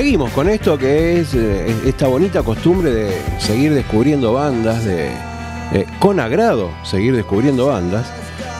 Seguimos 0.00 0.32
con 0.32 0.48
esto 0.48 0.78
que 0.78 1.20
es 1.20 1.34
eh, 1.34 1.76
esta 1.84 2.08
bonita 2.08 2.42
costumbre 2.42 2.90
de 2.90 3.12
seguir 3.38 3.74
descubriendo 3.74 4.32
bandas, 4.32 4.82
de 4.86 5.08
eh, 5.74 5.84
con 5.98 6.18
agrado 6.20 6.70
seguir 6.84 7.14
descubriendo 7.14 7.66
bandas. 7.66 8.10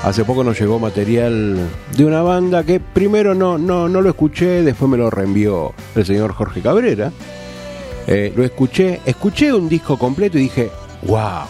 Hace 0.04 0.22
poco 0.26 0.44
nos 0.44 0.60
llegó 0.60 0.78
material 0.78 1.56
de 1.96 2.04
una 2.04 2.20
banda 2.20 2.62
que 2.62 2.78
primero 2.78 3.34
no, 3.34 3.56
no, 3.56 3.88
no 3.88 4.02
lo 4.02 4.10
escuché, 4.10 4.62
después 4.62 4.90
me 4.90 4.98
lo 4.98 5.08
reenvió 5.08 5.72
el 5.94 6.04
señor 6.04 6.34
Jorge 6.34 6.60
Cabrera. 6.60 7.10
Eh, 8.06 8.34
lo 8.36 8.44
escuché, 8.44 9.00
escuché 9.06 9.50
un 9.50 9.66
disco 9.66 9.96
completo 9.98 10.36
y 10.36 10.42
dije, 10.42 10.70
wow, 11.06 11.46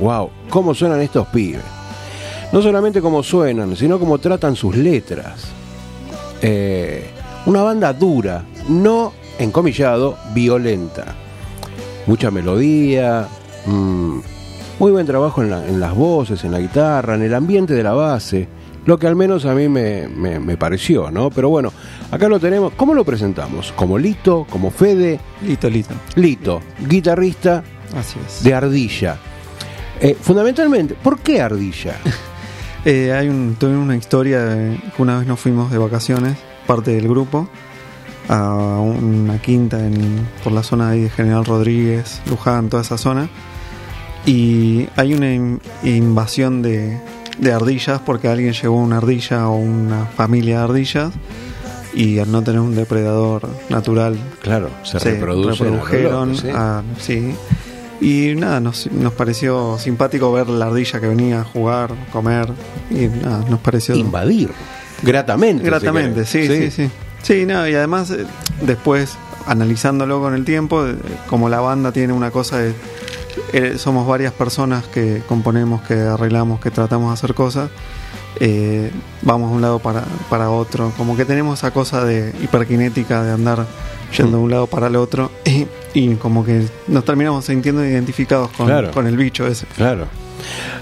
wow, 0.00 0.30
cómo 0.48 0.72
suenan 0.72 1.02
estos 1.02 1.26
pibes. 1.26 1.60
No 2.54 2.62
solamente 2.62 3.02
cómo 3.02 3.22
suenan, 3.22 3.76
sino 3.76 3.98
cómo 3.98 4.16
tratan 4.16 4.56
sus 4.56 4.74
letras. 4.74 5.44
Una 7.46 7.62
banda 7.62 7.92
dura, 7.92 8.42
no 8.68 9.12
encomillado, 9.38 10.16
violenta. 10.34 11.14
Mucha 12.06 12.30
melodía, 12.30 13.28
mm, 13.66 14.18
muy 14.78 14.90
buen 14.92 15.06
trabajo 15.06 15.42
en, 15.42 15.50
la- 15.50 15.66
en 15.66 15.80
las 15.80 15.94
voces, 15.94 16.44
en 16.44 16.52
la 16.52 16.58
guitarra, 16.60 17.14
en 17.14 17.22
el 17.22 17.34
ambiente 17.34 17.74
de 17.74 17.82
la 17.82 17.92
base. 17.92 18.48
Lo 18.86 18.98
que 18.98 19.06
al 19.06 19.16
menos 19.16 19.46
a 19.46 19.54
mí 19.54 19.68
me, 19.68 20.08
me- 20.08 20.38
me 20.38 20.56
pareció, 20.58 21.10
¿no? 21.10 21.30
Pero 21.30 21.48
bueno, 21.48 21.72
acá 22.10 22.28
lo 22.28 22.38
tenemos. 22.38 22.74
¿Cómo 22.76 22.92
lo 22.92 23.04
presentamos? 23.04 23.72
¿Como 23.74 23.96
Lito? 23.98 24.46
¿Como 24.50 24.70
Fede? 24.70 25.18
Lito, 25.42 25.70
lito. 25.70 25.94
Lito, 26.16 26.60
guitarrista 26.86 27.62
Así 27.96 28.18
es. 28.26 28.44
de 28.44 28.52
Ardilla. 28.52 29.16
Eh, 30.00 30.14
fundamentalmente, 30.20 30.94
¿por 30.94 31.18
qué 31.20 31.40
Ardilla? 31.40 31.96
Eh, 32.86 33.14
hay 33.14 33.30
un, 33.30 33.56
tuve 33.58 33.74
una 33.74 33.96
historia 33.96 34.44
de 34.44 34.78
una 34.98 35.16
vez 35.18 35.26
nos 35.26 35.40
fuimos 35.40 35.70
de 35.72 35.78
vacaciones, 35.78 36.36
parte 36.66 36.90
del 36.90 37.08
grupo, 37.08 37.48
a 38.28 38.78
una 38.80 39.38
quinta 39.40 39.78
en, 39.84 40.26
por 40.42 40.52
la 40.52 40.62
zona 40.62 40.90
ahí 40.90 41.02
de 41.02 41.10
General 41.10 41.44
Rodríguez, 41.44 42.20
Luján, 42.30 42.68
toda 42.68 42.82
esa 42.82 42.96
zona. 42.98 43.28
Y 44.26 44.88
hay 44.96 45.12
una 45.14 45.32
in- 45.32 45.60
invasión 45.82 46.62
de, 46.62 46.98
de 47.38 47.52
ardillas 47.52 48.00
porque 48.04 48.28
alguien 48.28 48.52
llevó 48.54 48.78
una 48.78 48.96
ardilla 48.98 49.48
o 49.48 49.56
una 49.56 50.06
familia 50.06 50.58
de 50.58 50.64
ardillas 50.64 51.12
y 51.92 52.18
al 52.18 52.32
no 52.32 52.42
tener 52.42 52.60
un 52.60 52.74
depredador 52.74 53.48
natural 53.68 54.16
Claro, 54.42 54.70
se, 54.82 54.98
reproduce. 54.98 55.62
reprodujeron. 55.62 56.34
sí. 56.98 57.34
Y 58.00 58.34
nada, 58.34 58.58
nos, 58.60 58.90
nos 58.90 59.12
pareció 59.12 59.78
simpático 59.78 60.32
ver 60.32 60.48
la 60.48 60.66
ardilla 60.66 61.00
que 61.00 61.06
venía 61.06 61.40
a 61.40 61.44
jugar, 61.44 61.90
comer. 62.12 62.48
Y 62.90 63.06
nada, 63.06 63.44
nos 63.48 63.60
pareció. 63.60 63.94
Invadir. 63.94 64.50
Gratamente. 65.02 65.62
Gratamente, 65.64 66.24
sí, 66.26 66.46
sí, 66.46 66.70
sí. 66.70 66.90
Sí, 67.24 67.44
no, 67.46 67.66
y 67.68 67.74
además, 67.74 68.10
eh, 68.10 68.24
después, 68.62 69.16
analizándolo 69.46 70.20
con 70.20 70.34
el 70.34 70.44
tiempo, 70.44 70.86
eh, 70.86 70.94
como 71.28 71.48
la 71.48 71.58
banda 71.60 71.90
tiene 71.90 72.12
una 72.12 72.30
cosa 72.30 72.58
de. 72.58 72.74
eh, 73.52 73.74
somos 73.78 74.06
varias 74.06 74.32
personas 74.32 74.84
que 74.86 75.22
componemos, 75.28 75.82
que 75.82 75.94
arreglamos, 75.94 76.60
que 76.60 76.70
tratamos 76.70 77.08
de 77.10 77.14
hacer 77.14 77.34
cosas. 77.34 77.70
eh, 78.40 78.90
vamos 79.22 79.50
de 79.50 79.56
un 79.56 79.62
lado 79.62 79.78
para, 79.78 80.04
para 80.28 80.50
otro. 80.50 80.92
Como 80.96 81.16
que 81.16 81.24
tenemos 81.24 81.58
esa 81.60 81.70
cosa 81.72 82.04
de 82.04 82.32
hiperkinética 82.42 83.22
de 83.22 83.32
andar 83.32 83.64
yendo 84.16 84.36
de 84.38 84.42
un 84.44 84.50
lado 84.50 84.66
para 84.66 84.86
el 84.88 84.96
otro. 84.96 85.30
Y, 85.46 85.66
y 86.10 86.14
como 86.16 86.44
que 86.44 86.66
nos 86.88 87.04
terminamos 87.04 87.44
sintiendo 87.44 87.84
identificados 87.86 88.50
con, 88.50 88.66
Claro. 88.66 88.90
con 88.90 89.06
el 89.06 89.16
bicho 89.16 89.46
ese. 89.46 89.64
Claro. 89.76 90.06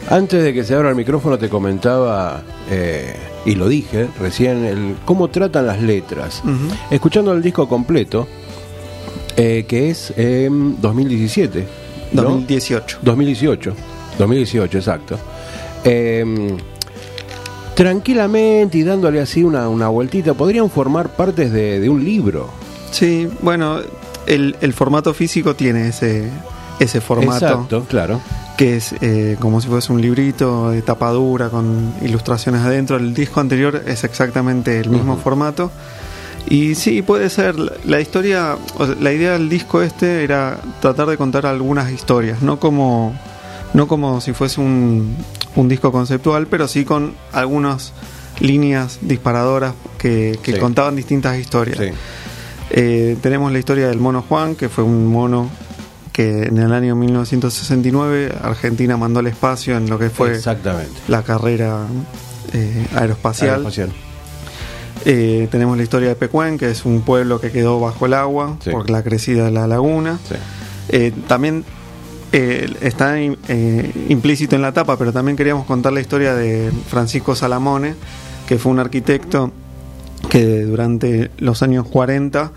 Antes 0.08 0.42
de 0.42 0.54
que 0.54 0.64
se 0.64 0.74
abra 0.74 0.88
el 0.88 0.96
micrófono 0.96 1.38
te 1.38 1.50
comentaba, 1.50 2.42
eh, 2.70 3.14
y 3.44 3.54
lo 3.54 3.68
dije 3.68 4.08
recién, 4.20 4.64
el 4.64 4.96
cómo 5.04 5.28
tratan 5.28 5.66
las 5.66 5.80
letras. 5.80 6.42
Escuchando 6.90 7.32
el 7.32 7.42
disco 7.42 7.68
completo, 7.68 8.26
eh, 9.36 9.64
que 9.66 9.90
es 9.90 10.12
em, 10.16 10.76
2017. 10.80 11.66
¿no? 12.12 12.22
2018. 12.22 12.98
2018. 13.02 13.74
2018, 14.18 14.78
exacto. 14.78 15.18
Em, 15.84 16.56
tranquilamente 17.74 18.78
y 18.78 18.82
dándole 18.82 19.20
así 19.20 19.42
una, 19.42 19.68
una 19.68 19.88
vueltita, 19.88 20.34
podrían 20.34 20.70
formar 20.70 21.08
partes 21.10 21.52
de, 21.52 21.80
de 21.80 21.88
un 21.88 22.04
libro. 22.04 22.50
Sí, 22.90 23.28
bueno, 23.40 23.78
el, 24.26 24.56
el 24.60 24.72
formato 24.72 25.14
físico 25.14 25.54
tiene 25.54 25.88
ese, 25.88 26.28
ese 26.78 27.00
formato 27.00 27.46
Exacto, 27.46 27.84
claro. 27.88 28.20
Que 28.62 28.76
es 28.76 28.94
eh, 29.00 29.36
como 29.40 29.60
si 29.60 29.66
fuese 29.66 29.92
un 29.92 30.00
librito 30.00 30.70
de 30.70 30.82
tapa 30.82 31.10
dura 31.10 31.48
con 31.48 31.92
ilustraciones 32.00 32.60
adentro. 32.62 32.96
El 32.96 33.12
disco 33.12 33.40
anterior 33.40 33.82
es 33.88 34.04
exactamente 34.04 34.78
el 34.78 34.88
mismo 34.88 35.16
formato. 35.16 35.72
Y 36.48 36.76
sí, 36.76 37.02
puede 37.02 37.28
ser. 37.28 37.58
La- 37.58 37.72
La 37.84 38.00
historia, 38.00 38.56
o 38.78 38.86
sea, 38.86 38.94
la 39.00 39.12
idea 39.12 39.32
del 39.32 39.48
disco 39.48 39.82
este 39.82 40.22
era 40.22 40.60
tratar 40.80 41.08
de 41.08 41.16
contar 41.16 41.44
algunas 41.44 41.90
historias, 41.90 42.40
no 42.40 42.60
como, 42.60 43.12
no 43.74 43.88
como 43.88 44.20
si 44.20 44.32
fuese 44.32 44.60
un, 44.60 45.16
un 45.56 45.68
disco 45.68 45.90
conceptual, 45.90 46.46
pero 46.46 46.68
sí 46.68 46.84
con 46.84 47.14
algunas 47.32 47.92
líneas 48.38 49.00
disparadoras 49.02 49.74
que, 49.98 50.38
que 50.40 50.52
Sí. 50.52 50.60
contaban 50.60 50.94
distintas 50.94 51.36
historias. 51.36 51.78
Sí. 51.78 51.86
Eh, 52.70 53.16
tenemos 53.20 53.50
la 53.50 53.58
historia 53.58 53.88
del 53.88 53.98
mono 53.98 54.22
Juan, 54.28 54.54
que 54.54 54.68
fue 54.68 54.84
un 54.84 55.08
mono 55.08 55.50
que 56.12 56.44
en 56.44 56.58
el 56.58 56.72
año 56.72 56.94
1969 56.94 58.34
Argentina 58.42 58.96
mandó 58.96 59.20
al 59.20 59.26
espacio 59.28 59.76
en 59.76 59.88
lo 59.88 59.98
que 59.98 60.10
fue 60.10 60.32
Exactamente. 60.34 60.92
la 61.08 61.22
carrera 61.22 61.86
eh, 62.52 62.86
aeroespacial. 62.94 63.50
Aeroespacial. 63.64 63.92
Eh, 65.04 65.48
tenemos 65.50 65.76
la 65.76 65.82
historia 65.82 66.08
de 66.10 66.14
Pecuén, 66.14 66.58
que 66.58 66.70
es 66.70 66.84
un 66.84 67.00
pueblo 67.02 67.40
que 67.40 67.50
quedó 67.50 67.80
bajo 67.80 68.06
el 68.06 68.14
agua 68.14 68.56
Sí. 68.62 68.70
por 68.70 68.88
la 68.90 69.02
crecida 69.02 69.46
de 69.46 69.50
la 69.50 69.66
laguna. 69.66 70.18
Sí. 70.28 70.34
Eh, 70.90 71.12
también 71.26 71.64
está 72.32 73.20
implícito 73.20 74.56
en 74.56 74.62
la 74.62 74.72
tapa, 74.72 74.96
pero 74.96 75.12
también 75.12 75.36
queríamos 75.36 75.66
contar 75.66 75.92
la 75.92 76.00
historia 76.00 76.34
de 76.34 76.70
Francisco 76.88 77.34
Salamone, 77.34 77.94
que 78.46 78.56
fue 78.58 78.72
un 78.72 78.78
arquitecto 78.78 79.52
que 80.30 80.60
durante 80.62 81.30
los 81.38 81.62
años 81.62 81.86
40 81.88 82.52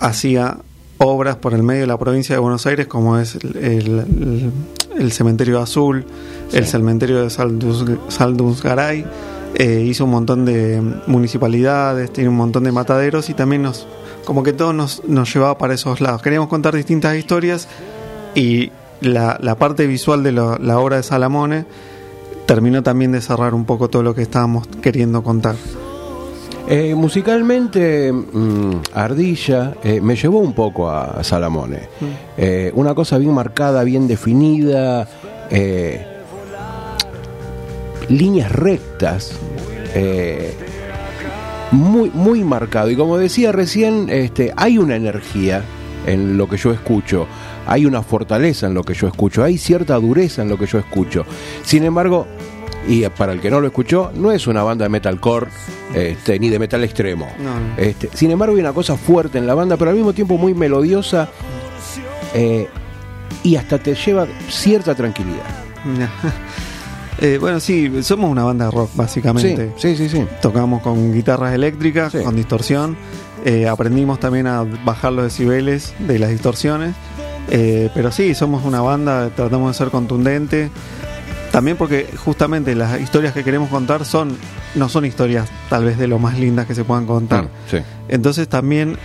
hacía 0.00 0.58
obras 0.98 1.36
por 1.36 1.54
el 1.54 1.62
medio 1.62 1.82
de 1.82 1.86
la 1.86 1.96
provincia 1.98 2.34
de 2.34 2.40
Buenos 2.40 2.66
Aires, 2.66 2.86
como 2.86 3.18
es 3.18 3.36
el, 3.36 3.56
el- 3.56 4.52
el 4.98 5.12
cementerio 5.12 5.60
azul, 5.60 6.04
el 6.52 6.66
cementerio 6.66 7.22
de 7.22 7.30
Saldus, 7.30 7.84
Saldusgaray. 8.08 9.04
eh, 9.54 9.84
hizo 9.86 10.04
un 10.04 10.10
montón 10.10 10.44
de 10.44 10.82
municipalidades, 11.06 12.12
tiene 12.12 12.28
un 12.30 12.36
montón 12.36 12.64
de 12.64 12.72
mataderos 12.72 13.30
y 13.30 13.34
también 13.34 13.62
nos, 13.62 13.86
como 14.24 14.42
que 14.42 14.52
todo 14.52 14.72
nos, 14.72 15.02
nos 15.06 15.32
llevaba 15.32 15.56
para 15.56 15.74
esos 15.74 16.00
lados. 16.00 16.20
Queríamos 16.20 16.48
contar 16.48 16.74
distintas 16.74 17.16
historias 17.16 17.68
y 18.34 18.70
la, 19.00 19.38
la 19.40 19.54
parte 19.54 19.86
visual 19.86 20.22
de 20.22 20.32
lo- 20.32 20.58
la 20.58 20.78
obra 20.80 20.96
de 20.96 21.02
Salamone 21.04 21.64
terminó 22.46 22.82
también 22.82 23.12
de 23.12 23.20
cerrar 23.20 23.54
un 23.54 23.64
poco 23.64 23.88
todo 23.88 24.02
lo 24.02 24.14
que 24.14 24.22
estábamos 24.22 24.66
queriendo 24.82 25.22
contar. 25.22 25.54
Eh, 26.70 26.94
musicalmente, 26.94 28.12
mm, 28.12 28.82
Ardilla 28.92 29.72
eh, 29.82 30.02
me 30.02 30.16
llevó 30.16 30.40
un 30.40 30.52
poco 30.52 30.90
a, 30.90 31.04
a 31.12 31.24
Salamone. 31.24 31.88
Eh, 32.36 32.70
una 32.74 32.94
cosa 32.94 33.16
bien 33.16 33.32
marcada, 33.32 33.84
bien 33.84 34.06
definida, 34.06 35.08
eh, 35.50 36.06
líneas 38.10 38.52
rectas, 38.52 39.32
eh, 39.94 40.52
muy, 41.70 42.10
muy 42.12 42.44
marcado. 42.44 42.90
Y 42.90 42.96
como 42.96 43.16
decía 43.16 43.50
recién, 43.50 44.08
este, 44.10 44.52
hay 44.54 44.76
una 44.76 44.96
energía 44.96 45.62
en 46.06 46.36
lo 46.36 46.50
que 46.50 46.58
yo 46.58 46.70
escucho, 46.72 47.26
hay 47.66 47.86
una 47.86 48.02
fortaleza 48.02 48.66
en 48.66 48.74
lo 48.74 48.82
que 48.82 48.92
yo 48.92 49.08
escucho, 49.08 49.42
hay 49.42 49.56
cierta 49.56 49.94
dureza 49.96 50.42
en 50.42 50.50
lo 50.50 50.58
que 50.58 50.66
yo 50.66 50.78
escucho. 50.78 51.24
Sin 51.64 51.84
embargo, 51.84 52.26
y 52.86 53.06
para 53.08 53.32
el 53.32 53.40
que 53.40 53.50
no 53.50 53.60
lo 53.60 53.66
escuchó, 53.66 54.10
no 54.14 54.30
es 54.32 54.46
una 54.46 54.62
banda 54.62 54.84
de 54.84 54.88
metalcore 54.88 55.48
este, 55.94 56.38
ni 56.38 56.48
de 56.48 56.58
metal 56.58 56.82
extremo. 56.84 57.28
No, 57.38 57.58
no. 57.58 57.76
Este, 57.76 58.08
sin 58.14 58.30
embargo, 58.30 58.54
hay 58.54 58.60
una 58.60 58.72
cosa 58.72 58.96
fuerte 58.96 59.38
en 59.38 59.46
la 59.46 59.54
banda, 59.54 59.76
pero 59.76 59.90
al 59.90 59.96
mismo 59.96 60.12
tiempo 60.12 60.38
muy 60.38 60.54
melodiosa 60.54 61.28
eh, 62.34 62.68
y 63.42 63.56
hasta 63.56 63.78
te 63.78 63.94
lleva 63.94 64.26
cierta 64.48 64.94
tranquilidad. 64.94 65.44
Eh, 67.20 67.36
bueno, 67.40 67.58
sí, 67.58 67.90
somos 68.04 68.30
una 68.30 68.44
banda 68.44 68.66
de 68.66 68.70
rock, 68.70 68.90
básicamente. 68.94 69.72
Sí, 69.76 69.96
sí, 69.96 70.08
sí. 70.08 70.18
sí. 70.18 70.26
Tocamos 70.40 70.82
con 70.82 71.12
guitarras 71.12 71.52
eléctricas, 71.52 72.12
Sí. 72.12 72.18
con 72.18 72.36
distorsión. 72.36 72.96
Eh, 73.44 73.66
aprendimos 73.66 74.20
también 74.20 74.46
a 74.46 74.62
bajar 74.84 75.12
los 75.12 75.24
decibeles 75.24 75.94
de 75.98 76.20
las 76.20 76.30
distorsiones. 76.30 76.94
Eh, 77.50 77.90
pero 77.92 78.12
sí, 78.12 78.36
somos 78.36 78.64
una 78.64 78.82
banda, 78.82 79.30
tratamos 79.34 79.72
de 79.72 79.78
ser 79.78 79.88
contundente. 79.90 80.70
También 81.52 81.76
porque 81.76 82.06
justamente 82.24 82.74
las 82.74 83.00
historias 83.00 83.32
que 83.32 83.42
queremos 83.42 83.70
contar 83.70 84.04
son 84.04 84.36
no 84.74 84.88
son 84.88 85.04
historias 85.04 85.48
tal 85.70 85.84
vez 85.84 85.98
de 85.98 86.06
lo 86.06 86.18
más 86.18 86.38
lindas 86.38 86.66
que 86.66 86.74
se 86.74 86.84
puedan 86.84 87.06
contar. 87.06 87.44
Mm, 87.44 87.48
sí. 87.70 87.78
Entonces 88.08 88.48
también 88.48 88.96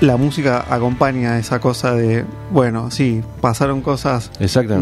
la 0.00 0.16
música 0.16 0.64
acompaña 0.68 1.38
esa 1.38 1.60
cosa 1.60 1.94
de, 1.94 2.24
bueno, 2.50 2.90
sí, 2.90 3.22
pasaron 3.40 3.82
cosas 3.82 4.30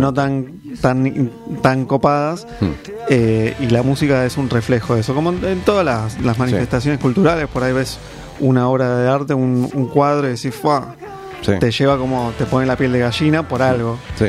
no 0.00 0.14
tan 0.14 0.60
tan 0.80 1.30
tan 1.62 1.84
copadas 1.84 2.46
Mm. 2.60 2.66
eh, 3.10 3.54
y 3.60 3.66
la 3.66 3.82
música 3.82 4.24
es 4.24 4.36
un 4.38 4.48
reflejo 4.48 4.94
de 4.94 5.00
eso 5.00 5.14
como 5.14 5.30
en 5.30 5.60
todas 5.60 5.84
las, 5.84 6.20
las 6.22 6.38
manifestaciones 6.38 7.00
culturales 7.00 7.48
por 7.48 7.62
ahí 7.64 7.72
ves 7.72 7.98
una 8.40 8.68
obra 8.68 8.96
de 8.96 9.08
arte, 9.10 9.34
un, 9.34 9.68
un 9.74 9.88
cuadro 9.88 10.26
y 10.26 10.32
decís, 10.32 10.54
¡fua! 10.54 10.94
Sí. 11.42 11.52
te 11.58 11.70
lleva 11.70 11.96
como, 11.98 12.32
te 12.38 12.44
pone 12.46 12.66
la 12.66 12.76
piel 12.76 12.92
de 12.92 12.98
gallina 13.00 13.46
por 13.48 13.62
algo. 13.62 13.98
Sí. 14.18 14.26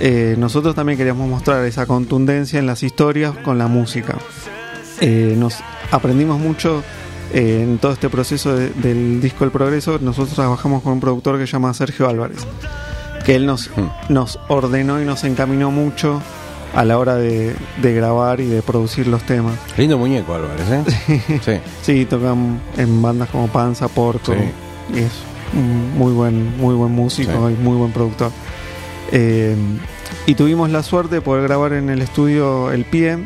Eh, 0.00 0.34
nosotros 0.38 0.74
también 0.74 0.96
queríamos 0.96 1.28
mostrar 1.28 1.64
esa 1.66 1.86
contundencia 1.86 2.58
en 2.58 2.66
las 2.66 2.82
historias 2.82 3.34
con 3.44 3.58
la 3.58 3.66
música. 3.66 4.16
Eh, 5.00 5.34
nos 5.38 5.56
aprendimos 5.90 6.38
mucho 6.38 6.82
eh, 7.32 7.60
en 7.62 7.78
todo 7.78 7.92
este 7.92 8.08
proceso 8.08 8.56
de- 8.56 8.70
del 8.70 9.20
disco 9.20 9.44
El 9.44 9.50
Progreso. 9.50 9.98
Nosotros 10.00 10.34
trabajamos 10.34 10.82
con 10.82 10.94
un 10.94 11.00
productor 11.00 11.38
que 11.38 11.46
se 11.46 11.52
llama 11.52 11.72
Sergio 11.74 12.08
Álvarez, 12.08 12.38
que 13.24 13.36
él 13.36 13.46
nos, 13.46 13.68
Hmm. 13.76 13.88
nos 14.12 14.38
ordenó 14.48 15.00
y 15.00 15.04
nos 15.04 15.22
encaminó 15.24 15.70
mucho 15.70 16.20
a 16.74 16.84
la 16.84 16.98
hora 16.98 17.16
de, 17.16 17.54
de 17.82 17.92
grabar 17.94 18.40
y 18.40 18.46
de 18.46 18.62
producir 18.62 19.06
los 19.06 19.22
temas. 19.24 19.54
Lindo 19.76 19.98
muñeco, 19.98 20.34
Álvarez, 20.34 20.66
¿eh? 20.70 21.40
Sí. 21.44 21.52
Sí, 21.82 22.04
tocan 22.06 22.60
en 22.76 23.02
bandas 23.02 23.28
como 23.28 23.48
Panza, 23.48 23.86
Porco. 23.88 24.32
Sí. 24.32 24.96
Y 24.96 24.98
es 25.00 25.12
un 25.52 25.98
muy 25.98 26.12
buen, 26.12 26.56
muy 26.58 26.74
buen 26.74 26.92
músico 26.92 27.48
Sí. 27.48 27.54
y 27.58 27.62
muy 27.62 27.76
buen 27.76 27.92
productor. 27.92 28.30
Eh, 29.12 29.56
y 30.26 30.34
tuvimos 30.34 30.70
la 30.70 30.82
suerte 30.82 31.16
de 31.16 31.20
poder 31.20 31.42
grabar 31.44 31.72
en 31.72 31.90
el 31.90 32.00
estudio 32.02 32.70
El 32.72 32.84
Pie, 32.84 33.18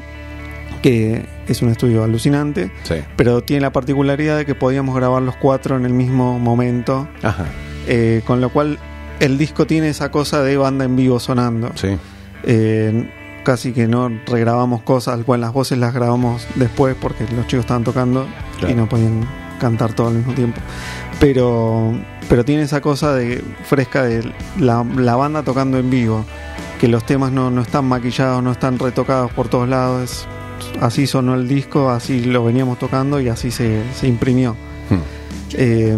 que 0.82 1.26
es 1.48 1.62
un 1.62 1.68
estudio 1.70 2.04
alucinante, 2.04 2.70
Sí. 2.84 2.96
pero 3.16 3.42
tiene 3.42 3.62
la 3.62 3.72
particularidad 3.72 4.36
de 4.36 4.46
que 4.46 4.54
podíamos 4.54 4.94
grabar 4.96 5.22
los 5.22 5.36
cuatro 5.36 5.76
en 5.76 5.84
el 5.84 5.92
mismo 5.92 6.38
momento, 6.38 7.08
Ajá. 7.22 7.46
eh, 7.86 8.22
con 8.26 8.40
lo 8.40 8.48
cual 8.50 8.78
el 9.20 9.38
disco 9.38 9.66
tiene 9.66 9.88
esa 9.88 10.10
cosa 10.10 10.42
de 10.42 10.56
banda 10.56 10.84
en 10.84 10.96
vivo 10.96 11.20
sonando. 11.20 11.70
Sí. 11.74 11.88
Eh, 12.44 13.10
casi 13.44 13.72
que 13.72 13.86
no 13.86 14.10
regrabamos 14.26 14.82
cosas, 14.82 15.20
cual 15.24 15.42
las 15.42 15.52
voces 15.52 15.76
las 15.78 15.92
grabamos 15.94 16.46
después 16.54 16.96
porque 16.98 17.24
los 17.36 17.46
chicos 17.46 17.64
estaban 17.64 17.84
tocando 17.84 18.26
Claro. 18.58 18.72
y 18.72 18.76
no 18.76 18.88
podían 18.88 19.20
cantar 19.60 19.92
todo 19.92 20.08
al 20.08 20.14
mismo 20.14 20.32
tiempo. 20.34 20.60
Pero, 21.20 21.92
pero 22.28 22.44
tiene 22.44 22.62
esa 22.62 22.80
cosa 22.80 23.14
de 23.14 23.42
fresca 23.64 24.02
de 24.02 24.32
la, 24.58 24.84
la 24.96 25.16
banda 25.16 25.42
tocando 25.42 25.78
en 25.78 25.90
vivo, 25.90 26.24
que 26.80 26.88
los 26.88 27.04
temas 27.04 27.32
no, 27.32 27.50
no 27.50 27.62
están 27.62 27.84
maquillados, 27.86 28.42
no 28.42 28.52
están 28.52 28.78
retocados 28.78 29.32
por 29.32 29.48
todos 29.48 29.68
lados. 29.68 30.26
así 30.80 31.06
sonó 31.06 31.34
el 31.34 31.48
disco, 31.48 31.90
así 31.90 32.24
lo 32.24 32.44
veníamos 32.44 32.78
tocando 32.78 33.20
y 33.20 33.28
así 33.28 33.50
se, 33.50 33.82
se 33.94 34.06
imprimió. 34.06 34.52
Hmm. 34.90 35.00
Eh, 35.56 35.96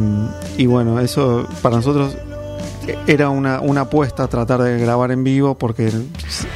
y 0.58 0.66
bueno, 0.66 1.00
eso 1.00 1.48
para 1.62 1.76
nosotros 1.76 2.16
era 3.06 3.30
una, 3.30 3.60
una 3.60 3.82
apuesta 3.82 4.28
tratar 4.28 4.62
de 4.62 4.78
grabar 4.78 5.10
en 5.10 5.24
vivo 5.24 5.56
porque 5.56 5.90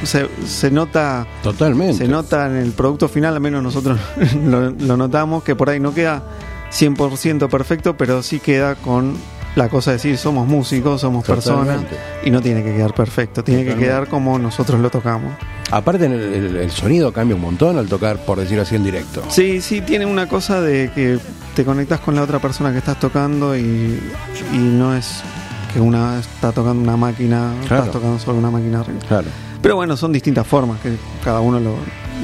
se, 0.03 0.29
se 0.45 0.71
nota 0.71 1.27
Totalmente. 1.43 1.97
se 1.97 2.07
nota 2.07 2.45
en 2.47 2.55
el 2.57 2.71
producto 2.71 3.09
final, 3.09 3.33
al 3.33 3.41
menos 3.41 3.63
nosotros 3.63 3.99
lo, 4.45 4.69
lo 4.69 4.97
notamos, 4.97 5.43
que 5.43 5.55
por 5.55 5.69
ahí 5.69 5.79
no 5.79 5.93
queda 5.93 6.23
100% 6.71 7.49
perfecto, 7.49 7.97
pero 7.97 8.23
sí 8.23 8.39
queda 8.39 8.75
con 8.75 9.15
la 9.55 9.67
cosa 9.69 9.91
de 9.91 9.97
decir 9.97 10.17
somos 10.17 10.47
músicos, 10.47 11.01
somos 11.01 11.25
personas 11.25 11.81
y 12.23 12.29
no 12.31 12.41
tiene 12.41 12.63
que 12.63 12.73
quedar 12.73 12.93
perfecto, 12.93 13.43
tiene 13.43 13.65
que 13.65 13.75
quedar 13.75 14.07
como 14.07 14.39
nosotros 14.39 14.79
lo 14.79 14.89
tocamos. 14.89 15.33
Aparte, 15.71 16.05
el, 16.05 16.13
el- 16.13 16.55
el 16.57 16.71
sonido 16.71 17.11
cambia 17.13 17.35
un 17.35 17.41
montón 17.41 17.77
al 17.77 17.87
tocar, 17.87 18.17
por 18.25 18.39
decir 18.39 18.59
así, 18.59 18.75
en 18.75 18.83
directo. 18.83 19.23
Sí, 19.29 19.61
sí, 19.61 19.81
tiene 19.81 20.05
una 20.05 20.27
cosa 20.27 20.61
de 20.61 20.91
que 20.93 21.17
te 21.55 21.63
conectas 21.65 21.99
con 22.01 22.15
la 22.15 22.21
otra 22.23 22.39
persona 22.39 22.71
que 22.71 22.77
estás 22.79 22.99
tocando 22.99 23.55
y, 23.57 23.99
y 24.53 24.57
no 24.57 24.95
es 24.95 25.21
que 25.73 25.79
una 25.79 26.19
está 26.19 26.51
tocando 26.51 26.81
una 26.83 26.97
máquina, 26.97 27.53
Claro. 27.67 27.83
estás 27.85 27.91
tocando 27.91 28.19
solo 28.19 28.37
una 28.39 28.51
máquina 28.51 28.81
arriba. 28.81 28.99
Claro. 29.07 29.27
Pero 29.61 29.75
bueno, 29.75 29.95
son 29.95 30.11
distintas 30.11 30.45
formas 30.47 30.79
que 30.81 30.93
cada 31.23 31.39
uno 31.39 31.59
lo, 31.59 31.75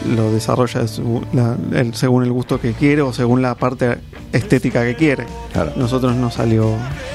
lo 0.06 0.32
desarrolla 0.32 0.86
según 0.88 2.24
el 2.24 2.32
gusto 2.32 2.60
que 2.60 2.74
quiere 2.74 3.02
o 3.02 3.14
según 3.14 3.42
la 3.42 3.56
parte 3.56 3.98
estética 4.32 4.84
que 4.84 4.96
quiere. 4.96 5.26
Claro. 5.54 5.74
Nosotros 5.76 6.16
nos 6.16 6.36
salió, 6.36 6.74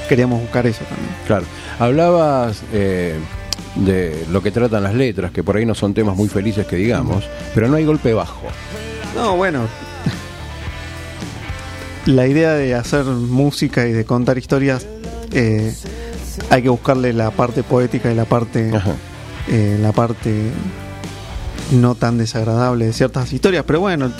queríamos 0.09 0.41
buscar 0.41 0.67
eso 0.67 0.83
también. 0.85 1.09
Claro. 1.25 1.45
Hablabas 1.79 2.61
eh, 2.73 3.17
de 3.75 4.25
lo 4.31 4.41
que 4.41 4.51
tratan 4.51 4.83
las 4.83 4.93
letras, 4.93 5.31
que 5.31 5.43
por 5.43 5.57
ahí 5.57 5.65
no 5.65 5.75
son 5.75 5.93
temas 5.93 6.15
muy 6.15 6.29
felices 6.29 6.65
que 6.65 6.75
digamos, 6.75 7.23
pero 7.53 7.67
no 7.67 7.75
hay 7.75 7.85
golpe 7.85 8.13
bajo. 8.13 8.41
No, 9.15 9.35
bueno. 9.35 9.61
La 12.05 12.27
idea 12.27 12.53
de 12.53 12.75
hacer 12.75 13.05
música 13.05 13.87
y 13.87 13.93
de 13.93 14.03
contar 14.03 14.37
historias, 14.37 14.85
eh, 15.31 15.73
hay 16.49 16.61
que 16.61 16.69
buscarle 16.69 17.13
la 17.13 17.31
parte 17.31 17.63
poética 17.63 18.11
y 18.11 18.15
la 18.15 18.25
parte, 18.25 18.71
eh, 19.47 19.77
la 19.81 19.91
parte 19.93 20.51
no 21.73 21.95
tan 21.95 22.17
desagradable 22.17 22.85
de 22.85 22.93
ciertas 22.93 23.31
historias. 23.33 23.63
Pero 23.65 23.79
bueno, 23.79 24.11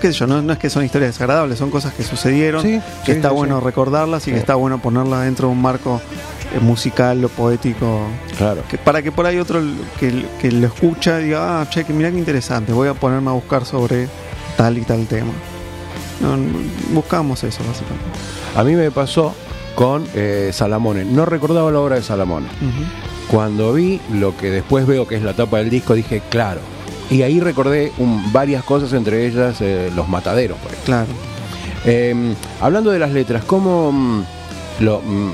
qué 0.00 0.12
sé 0.12 0.18
yo, 0.18 0.26
no, 0.26 0.42
no 0.42 0.52
es 0.52 0.58
que 0.58 0.70
son 0.70 0.84
historias 0.84 1.14
desagradables, 1.14 1.58
son 1.58 1.70
cosas 1.70 1.92
que 1.94 2.02
sucedieron, 2.02 2.62
Sí, 2.62 2.80
que 3.04 3.12
sí, 3.12 3.18
está 3.18 3.28
sí, 3.28 3.34
bueno 3.34 3.60
recordarlas 3.60 4.26
y 4.28 4.32
que 4.32 4.38
está 4.38 4.54
bueno 4.54 4.80
ponerlas 4.80 5.24
dentro 5.24 5.48
de 5.48 5.54
un 5.54 5.62
marco 5.62 6.00
eh, 6.54 6.60
musical 6.60 7.24
o 7.24 7.28
poético. 7.28 8.00
Claro. 8.36 8.62
Que, 8.68 8.78
para 8.78 9.02
que 9.02 9.12
por 9.12 9.26
ahí 9.26 9.38
otro 9.38 9.60
que, 9.98 10.26
que 10.40 10.50
lo 10.50 10.66
escucha 10.66 11.20
y 11.20 11.24
diga, 11.24 11.60
ah, 11.60 11.68
che, 11.68 11.84
que 11.84 11.92
mirá 11.92 12.10
qué 12.10 12.18
interesante, 12.18 12.72
voy 12.72 12.88
a 12.88 12.94
ponerme 12.94 13.30
a 13.30 13.34
buscar 13.34 13.64
sobre 13.64 14.08
tal 14.56 14.78
y 14.78 14.82
tal 14.82 15.06
tema. 15.06 15.32
No, 16.20 16.36
buscamos 16.92 17.42
eso, 17.42 17.62
básicamente. 17.66 18.04
A 18.54 18.62
mí 18.62 18.74
me 18.74 18.90
pasó 18.90 19.34
con 19.74 20.06
eh, 20.14 20.50
Salamone. 20.52 21.04
No 21.04 21.24
recordaba 21.24 21.70
la 21.70 21.80
obra 21.80 21.96
de 21.96 22.02
Salamone. 22.02 22.46
Cuando 23.28 23.72
vi 23.72 24.00
lo 24.12 24.36
que 24.36 24.50
después 24.50 24.86
veo 24.86 25.08
que 25.08 25.16
es 25.16 25.22
la 25.22 25.34
tapa 25.34 25.58
del 25.58 25.70
disco, 25.70 25.94
dije, 25.94 26.22
claro. 26.28 26.60
Y 27.12 27.22
ahí 27.22 27.40
recordé 27.40 27.92
un- 27.98 28.32
varias 28.32 28.64
cosas, 28.64 28.92
entre 28.94 29.26
ellas 29.26 29.56
eh, 29.60 29.90
los 29.94 30.08
mataderos, 30.08 30.56
por 30.58 30.72
ejemplo. 30.72 30.86
Claro. 30.94 31.08
Eh, 31.84 32.34
hablando 32.60 32.90
de 32.90 32.98
las 32.98 33.10
letras, 33.12 33.44
¿cómo 33.44 33.92
mm, 33.92 34.22
lo, 34.80 35.00
mm, 35.00 35.30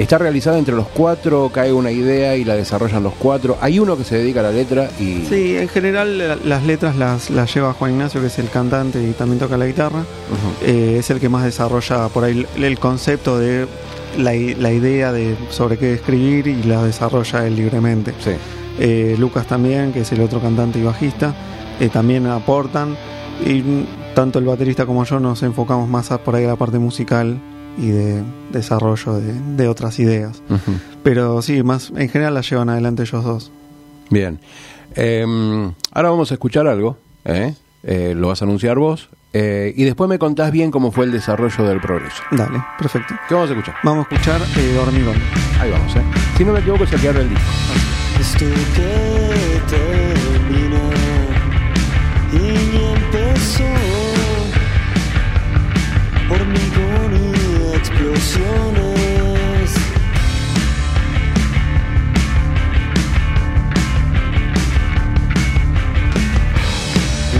está 0.00 0.16
realizada 0.18 0.58
entre 0.58 0.74
los 0.74 0.86
cuatro? 0.88 1.50
¿Cae 1.52 1.72
una 1.72 1.90
idea 1.90 2.36
y 2.36 2.44
la 2.44 2.54
desarrollan 2.54 3.02
los 3.02 3.14
cuatro? 3.14 3.58
Hay 3.60 3.78
uno 3.78 3.96
que 3.96 4.04
se 4.04 4.16
dedica 4.18 4.40
a 4.40 4.44
la 4.44 4.50
letra 4.52 4.88
y... 5.00 5.24
Sí, 5.28 5.56
en 5.56 5.68
general 5.68 6.16
la- 6.18 6.36
las 6.36 6.62
letras 6.64 6.96
las, 6.96 7.30
las 7.30 7.52
lleva 7.54 7.72
Juan 7.72 7.92
Ignacio, 7.92 8.20
que 8.20 8.28
es 8.28 8.38
el 8.38 8.48
cantante 8.48 9.02
y 9.02 9.10
también 9.12 9.38
toca 9.40 9.56
la 9.56 9.66
guitarra. 9.66 10.04
Eh, 10.62 10.96
es 11.00 11.10
el 11.10 11.18
que 11.20 11.28
más 11.28 11.44
desarrolla 11.44 12.08
por 12.08 12.24
ahí 12.24 12.46
el, 12.56 12.64
el 12.64 12.78
concepto 12.78 13.38
de 13.38 13.66
la, 14.18 14.32
la 14.32 14.72
idea 14.72 15.12
de 15.12 15.34
sobre 15.50 15.76
qué 15.78 15.94
escribir 15.94 16.46
y 16.46 16.62
la 16.62 16.82
desarrolla 16.84 17.46
él 17.46 17.56
libremente. 17.56 18.12
Sí, 18.22 18.30
Eh, 18.78 19.16
Lucas 19.18 19.46
también, 19.46 19.92
que 19.92 20.00
es 20.00 20.12
el 20.12 20.20
otro 20.20 20.40
cantante 20.40 20.78
y 20.78 20.82
bajista, 20.82 21.34
eh, 21.80 21.88
también 21.88 22.26
aportan. 22.26 22.96
Y 23.44 23.62
tanto 24.14 24.38
el 24.38 24.46
baterista 24.46 24.86
como 24.86 25.04
yo 25.04 25.20
nos 25.20 25.42
enfocamos 25.42 25.88
más 25.88 26.10
a, 26.10 26.18
por 26.18 26.34
ahí 26.36 26.44
a 26.44 26.48
la 26.48 26.56
parte 26.56 26.78
musical 26.78 27.38
y 27.78 27.88
de 27.88 28.22
desarrollo 28.50 29.14
de, 29.20 29.34
de 29.56 29.68
otras 29.68 29.98
ideas. 29.98 30.42
Pero 31.02 31.42
sí, 31.42 31.62
más 31.62 31.92
en 31.94 32.08
general 32.08 32.32
la 32.34 32.40
llevan 32.40 32.70
adelante 32.70 33.02
ellos 33.02 33.22
dos. 33.24 33.52
bien. 34.08 34.40
Eh, 34.94 35.24
ahora 35.92 36.08
vamos 36.08 36.30
a 36.30 36.34
escuchar 36.34 36.66
algo, 36.66 36.96
¿eh? 37.26 37.54
Eh, 37.82 38.14
lo 38.16 38.28
vas 38.28 38.40
a 38.40 38.46
anunciar 38.46 38.78
vos, 38.78 39.10
y 39.34 39.84
después 39.84 40.08
me 40.08 40.18
contás 40.18 40.50
bien 40.50 40.70
cómo 40.70 40.90
fue 40.90 41.04
el 41.04 41.12
desarrollo 41.12 41.64
del 41.64 41.78
progreso. 41.82 42.22
Dale, 42.30 42.64
perfecto. 42.78 43.14
¿Qué 43.28 43.34
vamos 43.34 43.50
a 43.50 43.52
escuchar? 43.52 43.74
Vamos 43.84 44.06
a 44.10 44.14
escuchar 44.14 44.40
eh, 44.56 44.78
Hormigón. 44.78 45.16
Ahí 45.60 45.70
vamos, 45.70 45.94
¿eh? 45.94 46.02
Si 46.38 46.44
no 46.46 46.54
me 46.54 46.60
equivoco, 46.60 46.84
es 46.84 46.92
el 46.94 47.00
que 47.02 47.08
abre 47.10 47.20
el 47.20 47.28
disco. 47.28 47.44
Esto 48.20 48.46
que 48.74 49.60
termina 49.68 50.84
y 52.32 52.34
ni 52.72 52.82
empezó. 52.94 53.70
Hormigón 56.30 57.10
y 57.14 57.76
explosiones. 57.76 59.70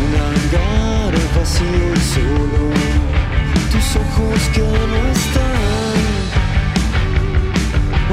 Un 0.00 0.10
hangar 0.22 1.14
vacío 1.36 1.88
y 1.94 2.00
solo. 2.14 2.64
Tus 3.72 3.88
ojos 3.96 4.40
que 4.54 4.60
no 4.60 5.00
están. 5.16 6.16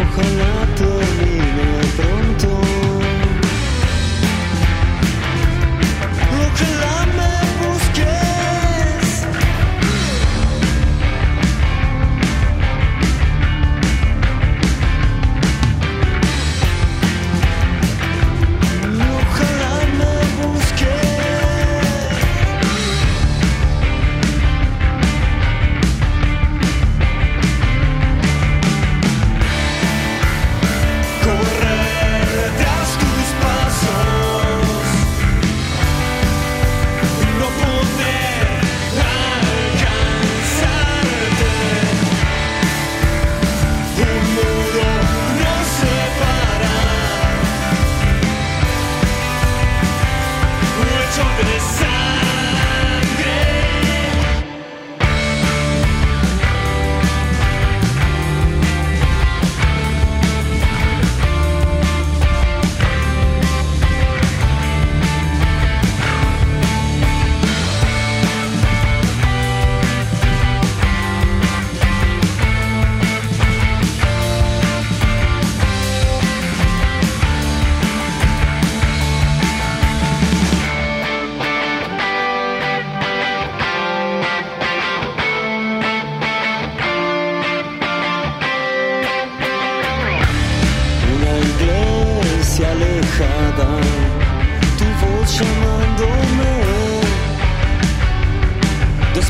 Ojalá 0.02 0.54
termine 0.76 1.70
pronto. 1.98 2.23
door. 2.44 2.73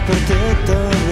Desperté 0.05 0.55
tan 0.65 1.02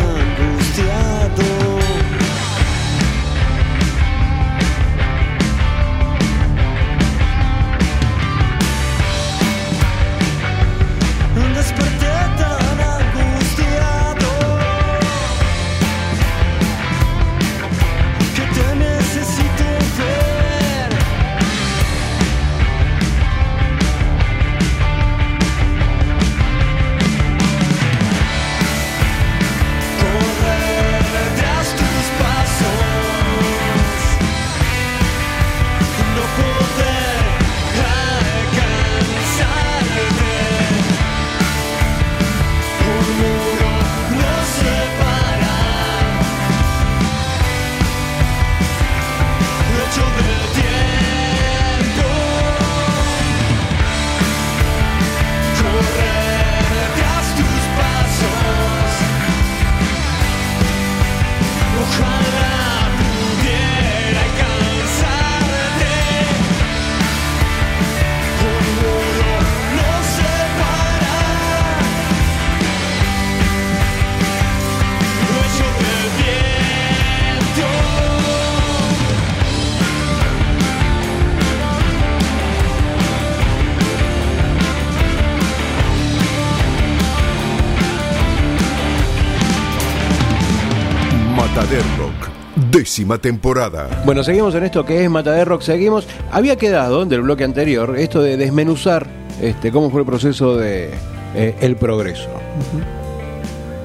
Matader 91.62 91.84
Rock, 92.00 92.72
décima 92.72 93.20
temporada. 93.20 93.88
Bueno, 94.04 94.24
seguimos 94.24 94.56
en 94.56 94.64
esto 94.64 94.84
que 94.84 95.04
es 95.04 95.10
Matader 95.12 95.48
Rock. 95.48 95.62
Seguimos. 95.62 96.08
Había 96.32 96.56
quedado 96.56 97.06
del 97.06 97.22
bloque 97.22 97.44
anterior 97.44 97.96
esto 98.00 98.20
de 98.24 98.36
desmenuzar 98.36 99.06
este, 99.40 99.72
cómo 99.72 99.92
fue 99.92 100.00
el 100.02 100.08
proceso 100.08 100.58
de 100.58 100.90
eh, 101.36 101.56
El 101.62 101.76
Progreso. 101.76 102.30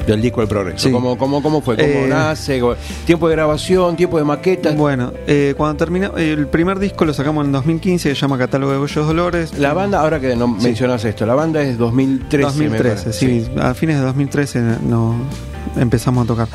Del 0.06 0.23
disco 0.23 0.40
El 0.40 0.49
Progreso. 0.49 0.87
Sí. 0.87 0.90
¿Cómo, 0.90 1.18
cómo, 1.18 1.42
cómo 1.42 1.61
fue? 1.61 1.76
¿Cómo 1.76 1.87
Eh, 1.88 2.06
nace? 2.09 2.62
¿Tiempo 3.04 3.28
de 3.28 3.35
grabación? 3.37 3.95
¿Tiempo 3.95 4.16
de 4.16 4.25
maquetas? 4.25 4.75
Bueno, 4.75 5.12
eh, 5.26 5.52
cuando 5.54 5.76
terminó, 5.76 6.16
el 6.16 6.47
primer 6.47 6.78
disco 6.78 7.04
lo 7.04 7.12
sacamos 7.12 7.45
en 7.45 7.52
2015, 7.52 8.09
se 8.09 8.14
llama 8.18 8.38
Catálogo 8.38 8.73
de 8.73 8.78
Bellos 8.78 9.06
Dolores. 9.06 9.59
La 9.59 9.75
banda, 9.75 10.00
ahora 10.00 10.18
que 10.18 10.35
no 10.35 10.49
mencionas 10.49 11.04
esto, 11.04 11.26
la 11.26 11.35
banda 11.35 11.61
es 11.61 11.76
2013. 11.76 12.38
me 12.59 12.68
2013, 12.71 13.02
parece. 13.02 13.12
sí, 13.12 13.47
A 13.61 13.75
fines 13.75 13.99
de 13.99 14.02
2013 14.06 14.61
nos 14.88 15.14
empezamos 15.76 16.25
a 16.25 16.26
tocar. 16.26 16.49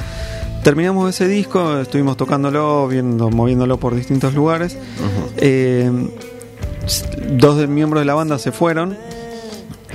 Terminamos 0.63 1.09
ese 1.09 1.27
disco, 1.27 1.79
estuvimos 1.79 2.17
tocándolo, 2.17 2.87
viendo, 2.87 3.29
moviéndolo 3.31 3.77
por 3.77 3.95
distintos 3.95 4.33
lugares. 4.35 4.77
Eh, 5.37 5.89
dos 7.31 7.57
de- 7.57 7.67
miembros 7.67 8.01
de 8.01 8.05
la 8.05 8.13
banda 8.13 8.37
se 8.37 8.51
fueron. 8.51 8.95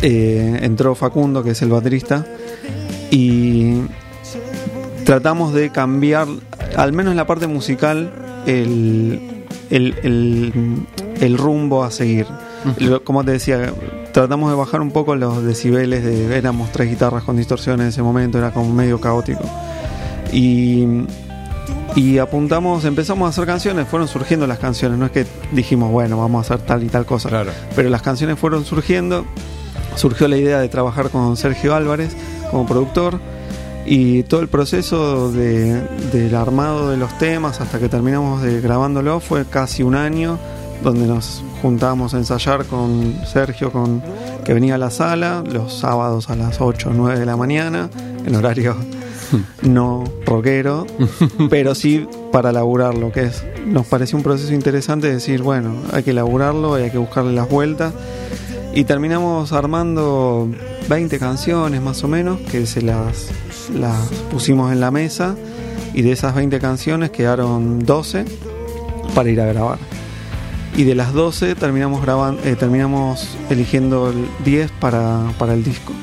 Eh, 0.02 0.58
entró 0.62 0.94
Facundo, 0.96 1.44
que 1.44 1.50
es 1.50 1.62
el 1.62 1.68
baterista. 1.68 2.26
Y 3.12 3.82
tratamos 5.04 5.54
de 5.54 5.70
cambiar, 5.70 6.26
al 6.76 6.92
menos 6.92 7.12
en 7.12 7.16
la 7.16 7.26
parte 7.28 7.46
musical, 7.46 8.12
el, 8.46 9.44
el, 9.70 9.94
el- 10.02 10.86
el 11.20 11.38
rumbo 11.38 11.84
a 11.84 11.92
seguir. 11.92 12.26
Como 13.04 13.24
te 13.24 13.30
decía, 13.30 13.72
tratamos 14.12 14.50
de 14.50 14.56
bajar 14.56 14.80
un 14.80 14.90
poco 14.90 15.14
los 15.14 15.44
decibeles 15.44 16.04
de 16.04 16.36
éramos 16.36 16.72
tres 16.72 16.90
guitarras 16.90 17.22
con 17.22 17.36
distorsión 17.36 17.80
en 17.80 17.86
ese 17.88 18.02
momento, 18.02 18.38
era 18.38 18.50
como 18.52 18.72
medio 18.74 19.00
caótico. 19.00 19.44
Y, 20.32 20.86
y 21.94 22.18
apuntamos, 22.18 22.84
empezamos 22.84 23.26
a 23.26 23.30
hacer 23.30 23.46
canciones, 23.46 23.88
fueron 23.88 24.08
surgiendo 24.08 24.46
las 24.46 24.58
canciones, 24.58 24.98
no 24.98 25.06
es 25.06 25.12
que 25.12 25.26
dijimos, 25.52 25.90
bueno, 25.90 26.18
vamos 26.18 26.50
a 26.50 26.54
hacer 26.54 26.66
tal 26.66 26.82
y 26.82 26.88
tal 26.88 27.06
cosa, 27.06 27.28
Claro. 27.28 27.50
pero 27.74 27.88
las 27.88 28.02
canciones 28.02 28.38
fueron 28.38 28.64
surgiendo, 28.64 29.24
surgió 29.94 30.28
la 30.28 30.36
idea 30.36 30.58
de 30.60 30.68
trabajar 30.68 31.10
con 31.10 31.36
Sergio 31.36 31.74
Álvarez 31.74 32.14
como 32.50 32.66
productor 32.66 33.18
y 33.86 34.24
todo 34.24 34.40
el 34.40 34.48
proceso 34.48 35.30
de- 35.32 35.80
del 36.12 36.34
armado 36.34 36.90
de 36.90 36.96
los 36.96 37.16
temas 37.18 37.60
hasta 37.60 37.78
que 37.78 37.88
terminamos 37.88 38.42
de 38.42 38.60
grabándolo 38.60 39.20
fue 39.20 39.44
casi 39.46 39.82
un 39.82 39.94
año 39.94 40.38
donde 40.82 41.06
nos 41.06 41.42
juntábamos 41.62 42.12
a 42.12 42.18
ensayar 42.18 42.66
con 42.66 43.14
Sergio 43.32 43.72
con 43.72 44.02
que 44.44 44.52
venía 44.52 44.74
a 44.74 44.78
la 44.78 44.90
sala 44.90 45.42
los 45.50 45.72
sábados 45.78 46.28
a 46.30 46.36
las 46.36 46.60
8 46.60 46.90
o 46.90 46.92
9 46.92 47.18
de 47.20 47.26
la 47.26 47.36
mañana 47.36 47.88
en 48.26 48.34
horario 48.34 48.76
no 49.62 50.04
rockero 50.24 50.86
pero 51.50 51.74
sí 51.74 52.06
para 52.32 52.52
laburarlo 52.52 53.12
que 53.12 53.24
es 53.24 53.44
nos 53.66 53.86
pareció 53.86 54.16
un 54.16 54.24
proceso 54.24 54.52
interesante 54.52 55.10
decir 55.10 55.42
bueno 55.42 55.74
hay 55.92 56.02
que 56.02 56.12
laburarlo 56.12 56.78
y 56.78 56.82
hay 56.82 56.90
que 56.90 56.98
buscarle 56.98 57.32
las 57.32 57.48
vueltas 57.48 57.92
y 58.76 58.84
terminamos 58.84 59.52
armando 59.52 60.50
20 60.90 61.18
canciones 61.18 61.80
más 61.80 62.04
o 62.04 62.08
menos 62.08 62.38
que 62.40 62.66
se 62.66 62.82
las, 62.82 63.30
las 63.74 63.96
pusimos 64.30 64.70
en 64.70 64.80
la 64.80 64.90
mesa 64.90 65.34
y 65.94 66.02
de 66.02 66.12
esas 66.12 66.34
20 66.34 66.60
canciones 66.60 67.10
quedaron 67.10 67.86
12 67.86 68.26
para 69.14 69.30
ir 69.30 69.40
a 69.40 69.46
grabar. 69.46 69.78
Y 70.76 70.84
de 70.84 70.94
las 70.94 71.14
12 71.14 71.54
terminamos 71.54 72.02
grabando, 72.02 72.42
terminamos 72.58 73.26
eligiendo 73.48 74.10
el 74.10 74.26
10 74.44 74.70
para, 74.72 75.22
para 75.38 75.54
el 75.54 75.64
disco. 75.64 75.94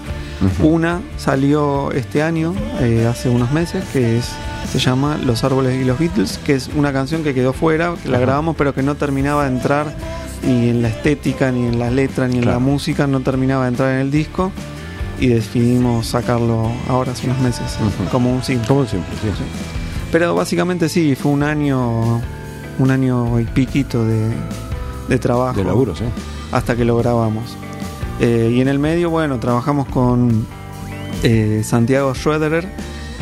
Una 0.61 0.99
salió 1.17 1.91
este 1.91 2.21
año, 2.23 2.53
eh, 2.79 3.07
hace 3.09 3.29
unos 3.29 3.51
meses, 3.51 3.83
que 3.93 4.17
es 4.17 4.29
se 4.71 4.79
llama 4.79 5.17
Los 5.23 5.43
árboles 5.43 5.79
y 5.79 5.83
los 5.85 5.99
Beatles, 5.99 6.39
que 6.43 6.53
es 6.55 6.69
una 6.75 6.91
canción 6.93 7.23
que 7.23 7.33
quedó 7.33 7.53
fuera, 7.53 7.93
que 8.01 8.09
la 8.09 8.17
grabamos 8.19 8.55
pero 8.57 8.73
que 8.73 8.81
no 8.81 8.95
terminaba 8.95 9.43
de 9.43 9.49
entrar 9.55 9.93
ni 10.45 10.69
en 10.69 10.81
la 10.81 10.87
estética, 10.89 11.51
ni 11.51 11.67
en 11.67 11.79
la 11.79 11.89
letra, 11.91 12.27
ni 12.27 12.37
en 12.37 12.43
Claro. 12.43 12.59
la 12.59 12.65
música, 12.65 13.05
no 13.07 13.19
terminaba 13.21 13.63
de 13.63 13.69
entrar 13.69 13.93
en 13.93 13.99
el 13.99 14.11
disco 14.11 14.51
y 15.19 15.27
decidimos 15.27 16.07
sacarlo 16.07 16.71
ahora 16.89 17.11
hace 17.11 17.27
unos 17.27 17.39
meses 17.39 17.77
Ujú. 17.79 18.09
como 18.09 18.33
un 18.33 18.41
single. 18.43 18.67
Como 18.67 18.85
siempre, 18.85 19.13
sí. 19.21 19.27
Pero 20.11 20.33
básicamente 20.35 20.89
sí, 20.89 21.15
fue 21.15 21.31
un 21.31 21.43
año, 21.43 22.21
un 22.79 22.91
año 22.91 23.39
y 23.39 23.43
piquito 23.45 24.03
de, 24.05 24.29
de 25.07 25.19
trabajo 25.19 25.57
De 25.57 25.63
laburo, 25.65 25.95
sí. 25.95 26.03
hasta 26.51 26.75
que 26.75 26.83
lo 26.85 26.97
grabamos. 26.97 27.55
Eh, 28.19 28.51
y 28.55 28.61
en 28.61 28.67
el 28.67 28.79
medio, 28.79 29.09
bueno, 29.09 29.39
trabajamos 29.39 29.87
con 29.87 30.45
eh, 31.23 31.61
Santiago 31.63 32.13
Schroederer, 32.13 32.67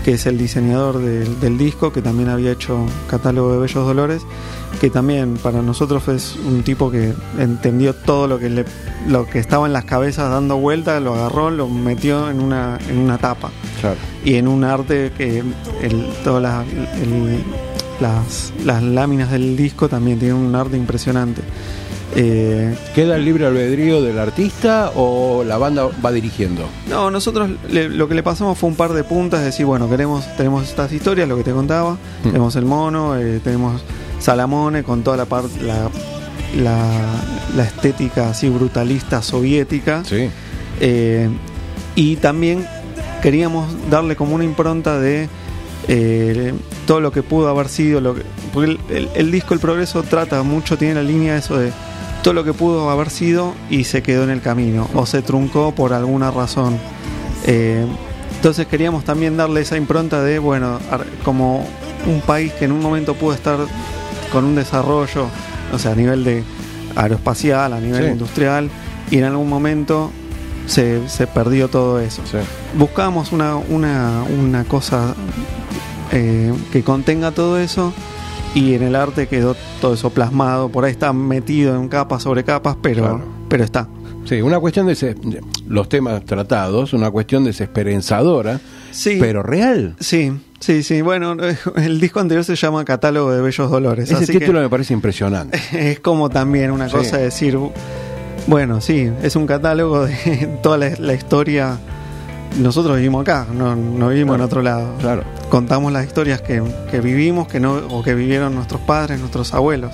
que 0.04 0.14
es 0.14 0.26
el 0.26 0.38
diseñador 0.38 0.98
del, 1.00 1.40
del 1.40 1.58
disco, 1.58 1.94
que 1.94 2.02
también 2.02 2.30
había 2.30 2.52
hecho 2.52 2.86
catálogo 3.10 3.54
de 3.54 3.60
Bellos 3.60 3.86
Dolores, 3.86 4.24
que 4.80 4.90
también 4.90 5.38
para 5.42 5.62
nosotros 5.62 6.08
es 6.08 6.36
un 6.44 6.64
tipo 6.64 6.90
que 6.90 7.14
entendió 7.38 7.94
todo 7.94 8.28
lo 8.28 8.40
que 8.40 8.50
le, 8.50 8.66
lo 9.08 9.28
que 9.28 9.38
estaba 9.40 9.68
en 9.68 9.74
las 9.74 9.86
cabezas 9.86 10.32
dando 10.32 10.58
vuelta, 10.58 11.00
lo 11.00 11.14
agarró, 11.14 11.52
lo 11.52 11.68
metió 11.70 12.30
en 12.32 12.40
una, 12.42 12.80
en 12.90 12.98
una 12.98 13.18
tapa 13.20 13.52
Claro. 13.80 13.98
y 14.26 14.36
en 14.36 14.48
un 14.48 14.64
arte 14.64 15.12
que 15.18 15.40
el, 15.82 16.06
todas 16.24 16.66
el- 17.02 17.44
las, 18.00 18.52
las 18.66 18.82
láminas 18.82 19.30
del 19.30 19.56
disco 19.56 19.88
también 19.88 20.18
tienen 20.18 20.38
un 20.38 20.56
arte 20.56 20.76
impresionante. 20.76 21.44
Eh, 22.16 22.76
¿Queda 22.94 23.16
el 23.16 23.24
libre 23.24 23.46
albedrío 23.46 24.02
del 24.02 24.20
artista 24.20 24.92
o 24.96 25.44
la 25.46 25.58
banda 25.58 25.88
va 26.04 26.12
dirigiendo? 26.12 26.66
no, 26.90 27.10
nosotros 27.10 27.50
le- 27.70 27.88
lo 27.90 28.08
que 28.10 28.16
le 28.16 28.24
pasamos 28.24 28.58
fue 28.58 28.70
un 28.70 28.76
par 28.76 28.92
de 28.94 29.04
puntas, 29.06 29.40
es 29.40 29.46
decir, 29.46 29.66
bueno, 29.66 29.90
queremos, 29.90 30.26
tenemos 30.36 30.68
estas 30.68 30.92
historias, 30.92 31.28
lo 31.30 31.38
que 31.38 31.44
te 31.44 31.52
contaba, 31.54 31.94
Mm. 31.94 32.24
tenemos 32.28 32.56
el 32.58 32.66
mono, 32.66 33.18
eh, 33.18 33.40
tenemos 33.44 33.82
Salamone 34.20 34.84
con 34.84 35.04
toda 35.04 35.18
la 35.18 35.26
parte, 35.26 35.62
la, 35.64 35.90
la, 36.62 36.86
la 37.56 37.64
estética 37.64 38.30
así 38.32 38.50
brutalista 38.50 39.22
soviética. 39.22 40.04
Sí. 40.04 40.30
Eh, 40.82 41.30
y 41.96 42.18
también 42.18 42.68
queríamos 43.22 43.68
darle 43.90 44.16
como 44.16 44.36
una 44.36 44.44
impronta 44.44 45.00
de 45.00 45.28
eh, 45.88 46.54
todo 46.86 47.00
lo 47.02 47.12
que 47.12 47.24
pudo 47.24 47.48
haber 47.50 47.68
sido. 47.68 48.00
Lo 48.02 48.14
que, 48.16 48.22
porque 48.54 48.72
el, 48.72 48.80
el- 48.96 49.10
el 49.16 49.32
disco 49.32 49.54
El 49.56 49.60
Progreso 49.60 50.04
trata 50.04 50.44
mucho, 50.44 50.78
tiene 50.78 50.94
la 50.96 51.04
línea 51.04 51.36
eso 51.38 51.58
de 51.58 51.72
todo 52.24 52.34
lo 52.34 52.44
que 52.44 52.54
pudo 52.54 52.90
haber 52.90 53.10
sido 53.10 53.54
y 53.70 53.84
se 53.86 54.02
quedó 54.04 54.24
en 54.24 54.30
el 54.30 54.42
camino 54.42 54.88
o 54.94 55.06
se 55.06 55.22
truncó 55.22 55.74
por 55.74 55.94
alguna 55.94 56.30
razón. 56.32 56.78
Eh, 57.46 57.86
entonces 58.36 58.68
queríamos 58.68 59.04
también 59.04 59.38
darle 59.38 59.62
esa 59.62 59.78
impronta 59.78 60.22
de, 60.22 60.40
bueno, 60.40 60.80
como 61.24 61.66
un 62.08 62.22
país 62.22 62.52
que 62.54 62.66
en 62.66 62.72
un 62.72 62.82
momento 62.82 63.14
pudo 63.16 63.34
estar 63.34 63.58
con 64.32 64.46
un 64.46 64.56
desarrollo, 64.56 65.26
o 65.74 65.80
sea, 65.80 65.92
a 65.92 65.96
nivel 65.96 66.24
de 66.24 66.44
aeroespacial, 66.96 67.74
a 67.74 67.80
nivel 67.80 68.06
Sí. 68.06 68.12
industrial, 68.12 68.70
y 69.12 69.18
en 69.18 69.24
algún 69.26 69.50
momento 69.50 70.12
se, 70.68 71.08
se 71.10 71.28
perdió 71.28 71.68
todo 71.70 72.00
eso. 72.00 72.22
Sí. 72.30 72.38
Buscábamos 72.78 73.32
una, 73.32 73.56
una, 73.58 74.24
una 74.40 74.64
cosa 74.64 75.14
eh, 76.12 76.54
que 76.72 76.84
contenga 76.84 77.32
todo 77.32 77.60
eso 77.60 77.94
y 78.54 78.74
en 78.74 78.84
el 78.84 78.96
arte 78.96 79.28
quedó 79.28 79.56
todo 79.80 79.94
eso 79.94 80.10
plasmado. 80.10 80.70
Por 80.70 80.86
ahí 80.86 80.92
está 80.92 81.14
metido 81.14 81.76
en 81.76 81.88
capas 81.88 82.24
sobre 82.24 82.44
capas, 82.44 82.76
pero, 82.82 83.02
Claro. 83.04 83.24
pero 83.50 83.64
está. 83.64 83.88
Sí, 84.26 84.40
una 84.42 84.60
cuestión 84.60 84.86
de, 84.86 85.42
los 85.68 85.90
temas 85.90 86.24
tratados, 86.26 86.94
una 86.94 87.10
cuestión 87.10 87.44
desesperanzadora, 87.44 88.60
Sí. 88.92 89.18
pero 89.20 89.42
real. 89.42 89.96
Sí, 90.00 90.32
sí, 90.60 90.84
sí. 90.84 91.02
Bueno, 91.02 91.36
el 91.78 92.00
disco 92.00 92.20
anterior 92.20 92.44
se 92.44 92.56
llama 92.56 92.86
Catálogo 92.86 93.32
de 93.32 93.42
Bellos 93.42 93.72
Dolores. 93.72 94.12
Ese 94.12 94.24
así 94.24 94.34
que- 94.34 94.40
título 94.40 94.62
me 94.62 94.70
parece 94.70 94.94
impresionante. 94.94 95.60
es 95.92 96.00
como 96.02 96.30
también 96.30 96.70
una 96.72 96.88
Sí. 96.88 96.98
cosa 96.98 97.18
de 97.18 97.24
decir, 97.24 97.58
bueno, 98.48 98.80
sí, 98.82 99.10
es 99.24 99.36
un 99.36 99.48
catálogo 99.48 100.06
de 100.06 100.60
toda 100.64 100.78
la, 100.78 100.90
la 101.00 101.14
historia. 101.14 101.78
Nosotros 102.58 102.98
vivimos 102.98 103.22
acá, 103.22 103.48
no, 103.54 103.76
no 103.76 104.10
vivimos 104.10 104.36
en 104.36 104.42
otro 104.42 104.62
lado. 104.62 104.96
Claro. 105.00 105.24
Contamos 105.50 105.92
las 105.92 106.06
historias 106.06 106.42
que, 106.42 106.62
que 106.90 107.00
vivimos 107.00 107.48
que 107.48 107.60
no, 107.60 107.76
o 107.90 108.04
que 108.04 108.14
vivieron 108.14 108.54
nuestros 108.56 108.82
padres, 108.82 109.20
nuestros 109.20 109.54
abuelos. 109.54 109.92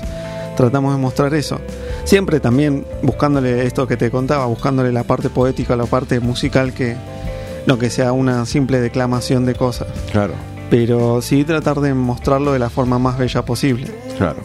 Tratamos 0.55 0.95
de 0.95 0.99
mostrar 1.01 1.33
eso. 1.35 1.59
Siempre 2.03 2.39
también 2.39 2.85
buscándole 3.03 3.65
esto 3.67 3.87
que 3.87 3.95
te 3.95 4.09
contaba, 4.09 4.45
buscándole 4.47 4.91
la 4.91 5.03
parte 5.03 5.29
poética, 5.29 5.75
la 5.75 5.85
parte 5.85 6.19
musical 6.19 6.73
que 6.73 6.95
no 7.67 7.77
que 7.77 7.89
sea 7.89 8.11
una 8.13 8.45
simple 8.45 8.79
declamación 8.79 9.45
de 9.45 9.53
cosas, 9.53 9.87
Claro, 10.11 10.33
pero 10.69 11.21
sí 11.21 11.43
tratar 11.43 11.81
de 11.81 11.93
mostrarlo 11.93 12.53
de 12.53 12.59
la 12.59 12.69
forma 12.69 12.97
más 12.97 13.17
bella 13.17 13.43
posible. 13.43 13.91
claro. 14.17 14.37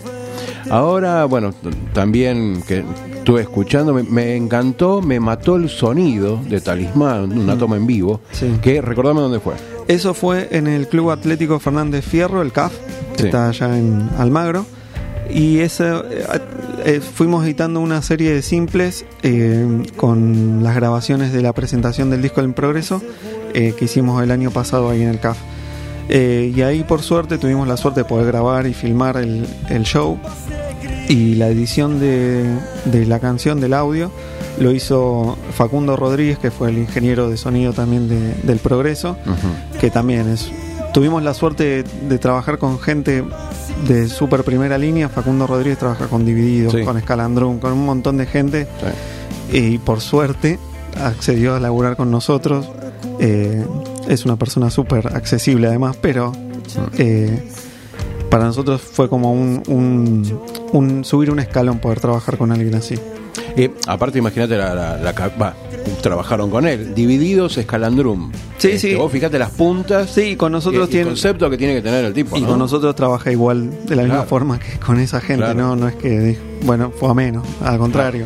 Ahora, 0.71 1.25
bueno, 1.25 1.53
también 1.93 2.63
que 2.67 2.85
estuve 3.15 3.43
escuchando, 3.43 3.93
me, 3.95 4.03
me 4.03 4.37
encantó, 4.37 5.01
me 5.03 5.21
mató 5.21 5.57
el 5.57 5.69
sonido 5.69 6.41
de 6.49 6.61
Talismán, 6.61 7.37
una 7.39 7.57
toma 7.59 7.77
en 7.77 7.87
vivo, 7.87 8.21
Sí. 8.33 8.59
que 8.63 8.81
recordame 8.81 9.21
dónde 9.21 9.41
fue. 9.41 9.55
Eso 9.89 10.15
fue 10.15 10.49
en 10.53 10.67
el 10.67 10.89
Club 10.89 11.11
Atlético 11.11 11.59
Fernández 11.59 12.05
Fierro, 12.05 12.43
el 12.43 12.53
CAF, 12.53 12.73
que 13.17 13.23
Sí. 13.23 13.27
está 13.27 13.49
allá 13.49 13.77
en 13.79 14.09
Almagro. 14.19 14.65
Y 15.31 15.59
ese, 15.61 15.85
eh, 15.89 16.25
eh, 16.85 17.01
fuimos 17.01 17.45
editando 17.45 17.81
una 17.81 18.03
serie 18.03 18.33
de 18.35 18.43
simples 18.43 19.05
eh, 19.23 19.83
con 19.97 20.63
las 20.63 20.75
grabaciones 20.75 21.33
de 21.33 21.41
la 21.43 21.53
presentación 21.53 22.11
del 22.11 22.21
disco 22.23 22.41
En 22.43 22.53
Progreso 22.53 23.01
eh, 23.55 23.75
que 23.79 23.87
hicimos 23.87 24.23
el 24.23 24.31
año 24.31 24.51
pasado 24.51 24.91
ahí 24.91 25.01
en 25.03 25.09
el 25.09 25.21
CAF. 25.21 25.39
Eh, 26.09 26.53
y 26.55 26.63
ahí 26.63 26.83
por 26.85 27.03
suerte 27.03 27.39
tuvimos 27.39 27.67
la 27.69 27.77
suerte 27.77 28.01
de 28.01 28.05
poder 28.05 28.27
grabar 28.27 28.67
y 28.67 28.75
filmar 28.75 29.17
el, 29.17 29.47
el 29.69 29.83
show. 29.85 30.19
Y 31.09 31.35
la 31.35 31.49
edición 31.49 31.99
de, 32.01 32.45
de 32.87 33.07
la 33.07 33.19
canción, 33.19 33.61
del 33.61 33.75
audio, 33.75 34.11
lo 34.59 34.73
hizo 34.73 35.37
Facundo 35.55 35.97
Rodríguez, 35.97 36.39
que 36.39 36.51
fue 36.51 36.71
el 36.71 36.79
ingeniero 36.79 37.29
de 37.29 37.37
sonido 37.37 37.73
también 37.73 38.09
de- 38.09 38.35
del 38.43 38.59
Progreso 38.59 39.17
que 39.81 39.91
también 39.91 40.29
es. 40.29 40.51
Tuvimos 40.95 41.23
la 41.23 41.35
suerte 41.35 41.65
de, 41.65 41.85
de 42.09 42.19
trabajar 42.19 42.59
con 42.59 42.79
gente 42.79 43.25
de 43.89 44.09
super 44.09 44.45
primera 44.45 44.79
línea. 44.79 45.09
Facundo 45.09 45.47
Rodríguez 45.47 45.79
trabaja 45.79 46.07
con 46.07 46.25
Divididos, 46.25 46.73
Sí. 46.75 46.83
con 46.85 46.97
Escalandrum, 46.99 47.59
con 47.59 47.73
un 47.73 47.85
montón 47.85 48.17
de 48.19 48.27
gente. 48.27 48.67
Sí. 49.51 49.59
Y 49.59 49.79
por 49.79 50.01
suerte 50.01 50.59
accedió 51.03 51.55
a 51.57 51.61
laburar 51.61 51.97
con 51.97 52.11
nosotros. 52.11 52.69
Eh, 53.21 53.65
es 54.09 54.25
una 54.25 54.37
persona 54.37 54.71
súper 54.71 55.07
accesible 55.09 55.69
además, 55.69 55.97
pero 56.01 56.33
eh, 56.99 57.49
para 58.31 58.45
nosotros 58.45 58.81
fue 58.81 59.09
como 59.09 59.33
un, 59.33 59.63
un- 59.69 60.41
un 60.73 61.05
subir 61.05 61.31
un 61.31 61.39
escalón 61.39 61.79
poder 61.79 62.01
trabajar 62.01 62.37
con 62.39 62.51
alguien 62.53 62.75
así. 62.75 62.95
Y 63.57 63.71
aparte, 63.87 64.19
imagínate, 64.19 64.57
la, 64.57 64.75
la- 64.75 65.55
trabajaron 66.01 66.49
con 66.51 66.67
él, 66.67 66.95
divididos 66.95 67.59
Escalandrum. 67.59 68.33
Sí, 68.59 68.79
sí. 68.79 68.95
Vos 68.95 69.11
fíjate 69.13 69.39
las 69.39 69.51
puntas. 69.51 70.11
Sí, 70.11 70.37
con 70.37 70.53
nosotros 70.53 70.89
tiene- 70.89 71.07
concepto 71.07 71.51
que 71.51 71.59
tiene 71.59 71.75
que 71.75 71.83
tener 71.83 72.05
el 72.05 72.13
tipo. 72.15 72.37
Y 72.37 72.41
¿no? 72.43 72.49
con 72.49 72.59
nosotros 72.59 72.95
trabaja 72.95 73.31
igual, 73.31 73.71
de 73.87 73.97
la 73.97 74.03
misma 74.05 74.23
forma 74.23 74.59
que 74.59 74.79
con 74.79 74.99
esa 74.99 75.21
gente, 75.21 75.45
Claro. 75.45 75.59
¿no? 75.59 75.77
No 75.77 75.89
es 75.89 75.97
que, 75.97 76.39
bueno, 76.65 76.91
fue 76.91 77.11
a 77.11 77.15
menos, 77.15 77.47
al 77.63 77.79
contrario. 77.79 78.25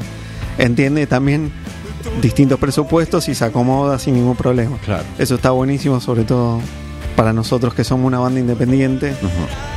Entiende 0.59 1.07
también 1.07 1.51
distintos 2.23 2.59
presupuestos 2.59 3.29
y 3.29 3.35
se 3.35 3.45
acomoda 3.45 3.99
sin 3.99 4.15
ningún 4.15 4.37
problema. 4.37 4.77
Claro. 4.85 5.05
Eso 5.19 5.35
está 5.37 5.51
buenísimo, 5.51 6.01
sobre 6.01 6.25
todo 6.25 6.61
para 7.15 7.33
nosotros 7.33 7.73
que 7.75 7.85
somos 7.85 8.07
una 8.07 8.19
banda 8.19 8.41
independiente. 8.41 9.15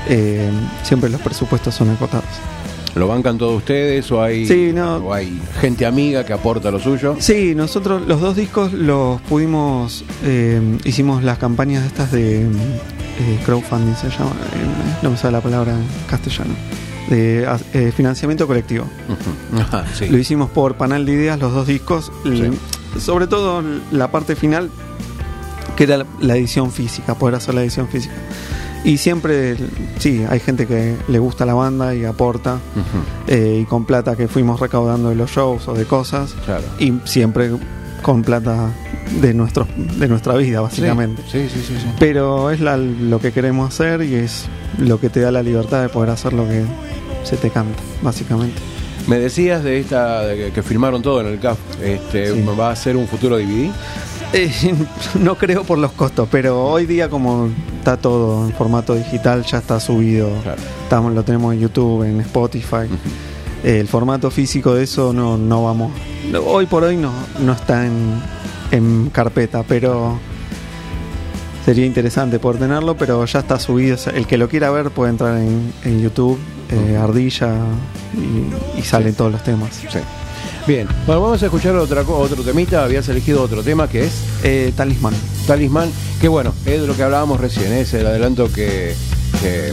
eh, 0.08 0.50
siempre 0.84 1.10
los 1.10 1.22
presupuestos 1.22 1.74
son 1.76 1.89
acotados. 1.89 2.26
¿Lo 2.96 3.08
bancan 3.08 3.38
todos 3.38 3.56
ustedes 3.58 4.12
o 4.12 4.22
hay, 4.22 4.48
Sí, 4.48 4.72
no. 4.74 4.96
o 4.98 5.13
hay 5.13 5.39
gente 5.62 5.86
amiga 5.86 6.26
que 6.26 6.34
aporta 6.34 6.72
lo 6.72 6.80
suyo? 6.80 7.15
Sí, 7.20 7.54
nosotros 7.56 8.02
los 8.08 8.20
dos 8.20 8.36
discos 8.36 8.74
los 8.74 9.22
pudimos, 9.22 10.04
eh, 10.24 10.60
hicimos 10.84 11.24
las 11.24 11.38
campañas 11.38 11.86
estas 11.86 12.12
de 12.12 12.42
eh, 12.42 13.39
crowdfunding, 13.46 13.94
se 13.96 14.10
llama, 14.10 14.32
no 15.04 15.12
me 15.12 15.18
sale 15.18 15.34
la 15.34 15.42
palabra 15.42 15.74
en 15.74 15.86
castellano, 16.10 16.56
de 17.10 17.48
eh, 17.74 17.91
financiamiento 17.95 18.48
colectivo. 18.48 18.86
Ajá, 19.60 19.86
sí. 19.93 20.08
Lo 20.10 20.17
hicimos 20.17 20.50
por 20.50 20.76
panel 20.76 21.06
de 21.06 21.13
ideas, 21.13 21.39
los 21.39 21.54
dos 21.54 21.67
discos, 21.67 22.12
sobre 23.00 23.28
todo 23.28 23.63
la 23.91 24.12
parte 24.12 24.36
final, 24.36 24.69
que 25.76 25.84
era 25.86 26.06
la- 26.19 26.36
edición 26.36 26.72
física, 26.72 27.15
poder 27.15 27.36
hacer 27.36 27.56
la 27.56 27.62
edición 27.62 27.88
física. 27.88 28.13
Y 28.86 28.98
siempre, 28.98 29.58
sí, 29.98 30.24
hay 30.30 30.39
gente 30.39 30.65
que 30.65 30.95
le 31.10 31.19
gusta 31.19 31.45
la 31.45 31.54
banda 31.54 31.93
y 31.95 32.06
aporta, 32.06 32.60
eh, 33.28 33.60
y 33.62 33.65
con 33.65 33.86
plata 33.86 34.15
que 34.15 34.28
fuimos 34.30 34.60
recaudando 34.60 35.10
de 35.10 35.15
los 35.15 35.30
shows 35.32 35.67
o 35.67 35.74
de 35.74 35.86
cosas, 35.86 36.34
Claro. 36.45 36.63
y 36.80 36.93
siempre 37.04 37.52
con 38.02 38.24
plata 38.24 38.69
de, 39.19 39.34
nuestro, 39.34 39.67
de 39.98 40.08
nuestra 40.08 40.36
vida, 40.38 40.62
básicamente. 40.62 41.22
Sí, 41.30 41.50
sí. 41.54 41.62
sí. 41.67 41.74
Pero 42.00 42.52
es 42.52 42.62
la- 42.62 42.78
lo 42.78 43.19
que 43.19 43.34
queremos 43.34 43.67
hacer 43.74 44.02
y 44.02 44.15
es 44.15 44.45
lo 44.78 44.98
que 45.00 45.10
te 45.10 45.19
da 45.19 45.32
la 45.32 45.43
libertad 45.43 45.82
de 45.82 45.89
poder 45.89 46.12
hacer 46.12 46.32
lo 46.32 46.48
que 46.48 46.63
se 47.30 47.38
te 47.38 47.50
canta, 47.52 47.80
básicamente. 48.02 48.60
Me 49.08 49.20
decías 49.20 49.63
de 49.63 49.80
esta 49.80 50.26
de 50.26 50.52
que, 50.52 50.63
filmaron 50.63 51.02
todo 51.02 51.22
en 51.22 51.28
el 51.28 51.39
CAF. 51.39 51.58
Este, 51.82 52.34
Sí. 52.34 52.46
¿Va 52.60 52.72
a 52.72 52.76
ser 52.76 52.96
un 52.96 53.08
futuro 53.08 53.38
DVD? 53.38 53.72
Eh, 54.34 54.52
no 55.20 55.36
creo 55.36 55.63
por 55.63 55.78
los 55.78 55.92
costos, 55.92 56.28
pero 56.32 56.63
hoy 56.63 56.86
día 56.86 57.10
como 57.10 57.50
está 57.78 57.98
todo 57.98 58.46
en 58.46 58.54
formato 58.54 58.96
digital, 58.96 59.44
ya 59.44 59.60
está 59.60 59.80
subido. 59.80 60.30
Claro. 60.44 60.62
Estamos, 60.84 61.13
lo 61.13 61.24
tenemos 61.24 61.54
en 61.54 61.62
YouTube, 61.62 62.04
en 62.04 62.20
Spotify. 62.22 62.88
Eh, 63.63 63.80
el 63.80 63.88
formato 63.88 64.32
físico 64.32 64.74
de 64.74 64.84
eso 64.84 65.13
no, 65.13 65.38
no 65.38 65.63
vamos. 65.63 65.92
Hoy 66.46 66.65
por 66.65 66.84
hoy 66.84 66.98
no, 66.98 67.12
no 67.39 67.54
está 67.54 67.86
en, 67.86 68.22
en 68.72 69.10
carpeta, 69.10 69.63
pero 69.63 70.20
sería 71.70 71.86
interesante 71.86 72.40
poder 72.40 72.60
tenerlo, 72.62 72.98
pero 72.98 73.24
ya 73.26 73.40
está 73.42 73.60
subido. 73.60 73.94
O 73.94 73.98
sea, 74.00 74.12
El 74.14 74.26
que 74.26 74.40
lo 74.40 74.50
quiera 74.50 74.72
ver 74.72 74.90
puede 74.90 75.12
entrar 75.12 75.38
en, 75.38 75.72
en 75.84 76.02
YouTube, 76.02 76.40
eh, 76.72 76.98
Ardilla, 76.98 77.54
y, 78.16 78.80
y 78.80 78.82
salen 78.82 79.14
todos 79.14 79.32
los 79.32 79.44
temas. 79.44 79.70
Sí. 79.76 80.00
Bien, 80.66 80.88
bueno, 81.06 81.22
vamos 81.22 81.44
a 81.44 81.46
escuchar 81.46 81.76
otra, 81.76 82.02
otro 82.02 82.42
temita. 82.42 82.84
Habías 82.84 83.08
elegido 83.10 83.44
otro 83.44 83.62
tema 83.62 83.88
que 83.88 84.06
es 84.06 84.14
Eh, 84.44 84.74
talismán. 84.76 85.14
Talismán, 85.46 85.92
que 86.20 86.28
bueno, 86.28 86.56
es 86.66 86.82
de 86.82 86.88
lo 86.88 86.96
que 86.96 87.04
hablábamos 87.04 87.40
recién, 87.40 87.72
es 87.74 87.94
el 87.94 88.08
adelanto 88.08 88.52
que, 88.52 88.96
que 89.40 89.72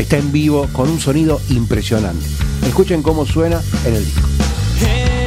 está 0.00 0.18
en 0.18 0.30
vivo 0.30 0.68
con 0.72 0.88
un 0.90 1.00
sonido 1.00 1.40
impresionante. 1.48 2.24
Escuchen 2.68 3.02
cómo 3.02 3.26
suena 3.26 3.60
en 3.84 3.94
el 3.96 4.04
disco. 4.04 4.28
Eh, 4.82 5.26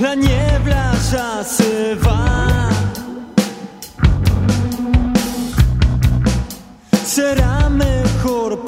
La 0.00 0.16
niebla 0.16 0.92
ya 1.12 1.44
se 1.44 1.94
va. 2.04 2.70
Será 7.16 7.70
mejor 7.70 8.58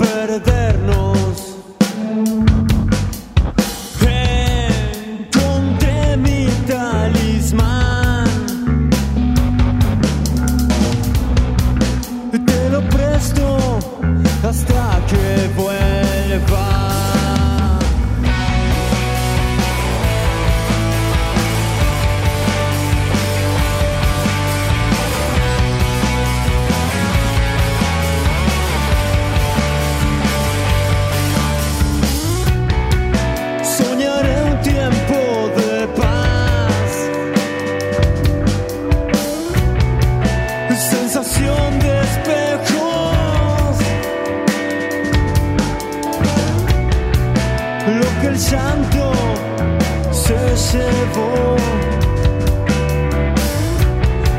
se 50.70 50.76
llevó, 50.76 51.56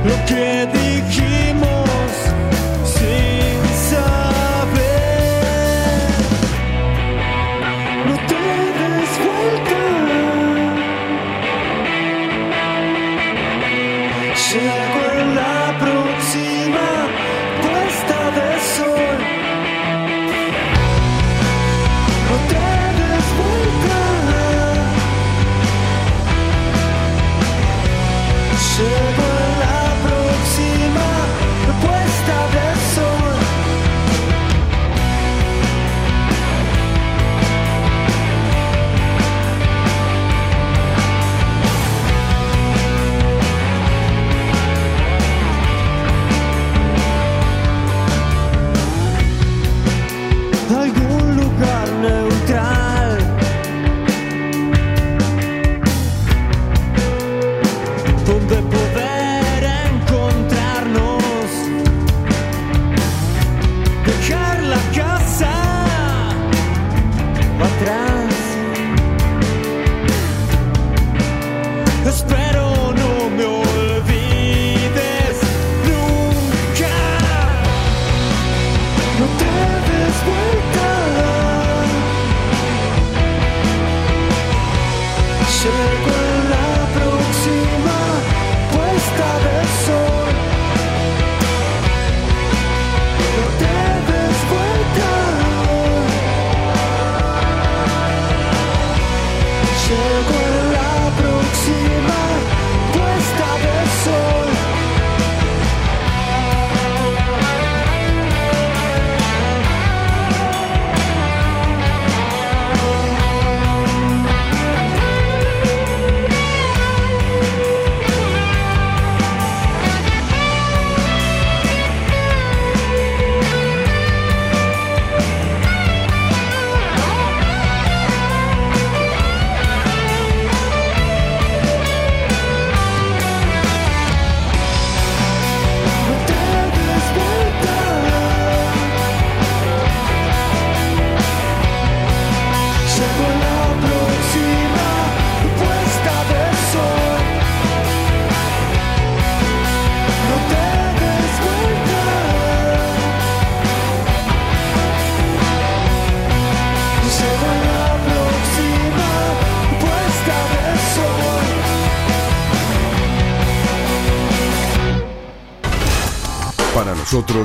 lo 0.06 0.26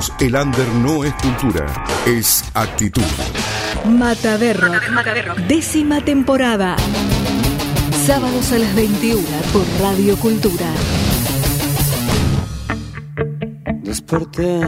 nosotros, 0.05 0.11
el 0.19 0.35
under 0.35 0.67
no 0.75 1.03
es 1.03 1.13
cultura, 1.15 1.65
es 2.05 2.43
actitud. 2.53 3.01
Mataderro. 3.85 4.71
Décima 5.47 6.01
temporada. 6.01 6.75
Sábados 8.05 8.51
a 8.51 8.59
las 8.59 8.75
21 8.75 9.21
por 9.53 9.65
Radio 9.81 10.17
Cultura. 10.17 10.67
Desperté 13.83 14.61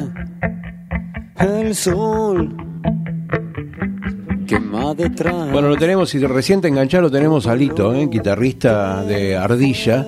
el 1.40 1.76
sol 1.76 2.56
quema 4.48 4.94
detrás. 4.94 5.52
Bueno, 5.52 5.68
lo 5.68 5.76
tenemos, 5.76 6.14
y 6.16 6.20
recién 6.26 6.62
te 6.62 6.70
enganchar, 6.70 7.02
lo 7.02 7.12
tenemos 7.12 7.48
a 7.48 7.56
Lito, 7.56 7.94
¿eh? 7.94 8.08
guitarrista 8.10 9.04
de 9.04 9.36
Ardilla. 9.36 10.06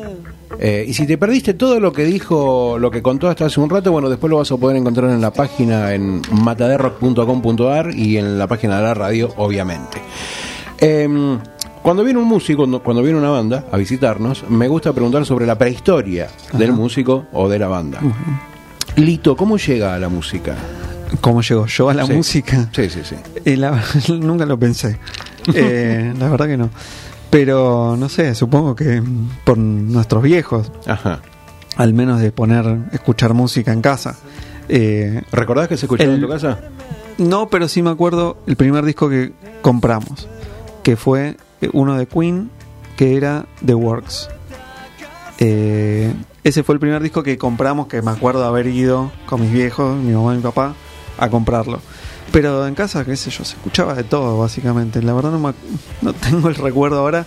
Eh, 0.62 0.84
y 0.88 0.94
si 0.94 1.08
te 1.08 1.18
perdiste 1.18 1.54
todo 1.54 1.80
lo 1.80 1.94
que 1.94 2.04
dijo, 2.04 2.78
lo 2.80 2.92
que 2.92 3.02
contó 3.02 3.30
hasta 3.30 3.46
hace 3.46 3.62
un 3.62 3.70
rato, 3.70 3.94
bueno, 3.94 4.10
después 4.10 4.30
lo 4.30 4.38
vas 4.38 4.52
a 4.52 4.58
poder 4.58 4.76
encontrar 4.76 5.10
en 5.10 5.22
la 5.22 5.32
página 5.32 5.94
en 5.94 6.22
mataderrock.com.ar 6.32 7.96
y 7.96 8.18
en 8.18 8.38
la 8.38 8.48
página 8.48 8.78
de 8.78 8.84
la 8.84 8.94
radio, 8.94 9.34
obviamente. 9.38 10.02
Em, 10.80 11.40
cuando 11.82 12.04
viene 12.04 12.20
un 12.20 12.28
músico, 12.28 12.66
cuando, 12.82 13.02
viene 13.04 13.18
una 13.18 13.30
banda 13.30 13.66
a 13.72 13.78
visitarnos, 13.78 14.44
me 14.50 14.68
gusta 14.68 14.92
preguntar 14.92 15.26
sobre 15.26 15.46
la 15.46 15.58
prehistoria 15.58 16.28
del 16.54 16.74
músico 16.74 17.26
o 17.32 17.48
de 17.48 17.58
la 17.60 17.68
banda. 17.68 18.00
Lito, 18.98 19.36
¿cómo 19.38 19.58
llega 19.58 19.94
a 19.96 20.00
la 20.00 20.10
música? 20.10 20.56
¿Cómo 21.22 21.42
llegó 21.42 21.66
yo 21.68 21.90
a 21.90 21.94
la 21.94 22.06
Sí. 22.06 22.14
música? 22.14 22.70
Sí, 22.74 22.90
sí, 22.90 23.00
sí. 23.04 23.16
Eh, 23.46 23.56
la- 23.58 23.82
nunca 24.10 24.46
lo 24.46 24.60
pensé. 24.60 25.00
Eh, 25.54 26.14
la 26.20 26.30
verdad 26.30 26.48
que 26.48 26.58
no. 26.58 26.70
Pero 27.30 27.96
no 27.98 28.10
sé, 28.10 28.34
supongo 28.36 28.76
que 28.76 29.04
por 29.44 29.58
nuestros 29.58 30.24
viejos, 30.24 30.72
Ajá. 30.88 31.20
al 31.78 31.94
menos 31.94 32.20
de 32.22 32.32
poner, 32.32 32.66
escuchar 32.92 33.34
música 33.34 33.72
en 33.72 33.82
casa. 33.82 34.18
Eh, 34.68 35.22
¿Recordás 35.32 35.68
que 35.68 35.78
se 35.78 35.86
escuchaba 35.86 36.10
El- 36.10 36.16
en 36.16 36.22
tu 36.22 36.28
casa? 36.30 36.60
no, 37.18 37.50
pero 37.50 37.68
sí 37.68 37.82
me 37.84 37.90
acuerdo 37.92 38.38
el 38.48 38.56
primer 38.56 38.84
disco 38.86 39.10
que 39.10 39.34
compramos, 39.62 40.28
que 40.84 40.96
fue 40.96 41.38
eh, 41.62 41.70
uno 41.74 41.96
de 41.98 42.08
Queen, 42.08 42.50
que 42.98 43.16
era 43.16 43.46
The 43.66 43.76
Works. 43.76 44.30
Eh, 45.40 46.14
ese 46.44 46.64
fue 46.64 46.74
el 46.74 46.80
primer 46.80 47.02
disco 47.02 47.22
que 47.24 47.38
compramos, 47.38 47.88
que 47.88 48.02
me 48.02 48.12
acuerdo 48.12 48.46
haber 48.46 48.68
ido 48.68 49.12
con 49.28 49.42
mis 49.42 49.52
viejos, 49.52 49.98
mi 49.98 50.14
mamá 50.14 50.34
y 50.34 50.38
mi 50.38 50.44
papá, 50.44 50.74
a 51.18 51.30
comprarlo. 51.30 51.80
Pero 52.32 52.68
en 52.68 52.76
casa, 52.76 53.04
qué 53.06 53.16
sé 53.16 53.30
yo, 53.32 53.44
se 53.44 53.56
escuchaba 53.56 53.94
de 53.96 54.04
todo, 54.04 54.38
básicamente. 54.38 55.02
La 55.02 55.14
verdad 55.14 55.32
no, 55.32 55.40
me 55.40 55.54
no 56.02 56.14
tengo 56.14 56.50
el 56.50 56.56
recuerdo 56.56 57.00
ahora, 57.00 57.26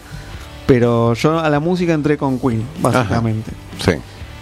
pero 0.66 1.14
yo 1.14 1.38
a 1.40 1.50
la 1.50 1.60
música 1.60 1.92
entré 1.92 2.16
con 2.16 2.38
Queen, 2.38 2.62
básicamente. 2.80 3.50
Sí. 3.84 3.92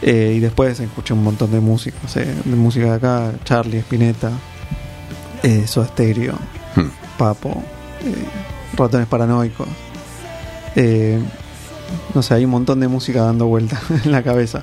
Eh, 0.02 0.34
y 0.36 0.40
después 0.40 0.78
escuché 0.80 1.12
un 1.14 1.22
montón 1.22 1.50
de 1.50 1.60
música, 1.60 1.96
sé, 2.08 2.24
de 2.24 2.56
música 2.56 2.86
de 2.86 2.92
acá, 2.94 3.32
Charlie, 3.44 3.78
Spinetta, 3.80 4.30
eh, 5.42 5.66
Soda 5.66 5.86
Stereo, 5.88 6.34
Hmm. 6.74 6.88
Papo, 7.18 7.50
eh, 8.04 8.14
Ratones 8.76 9.08
Paranoicos. 9.08 9.66
Eh, 10.76 11.18
no 12.14 12.22
sé, 12.22 12.34
hay 12.34 12.44
un 12.44 12.52
montón 12.52 12.78
de 12.80 12.86
música 12.88 13.22
dando 13.22 13.46
vuelta 13.46 13.80
en 14.04 14.12
la 14.12 14.22
cabeza. 14.22 14.62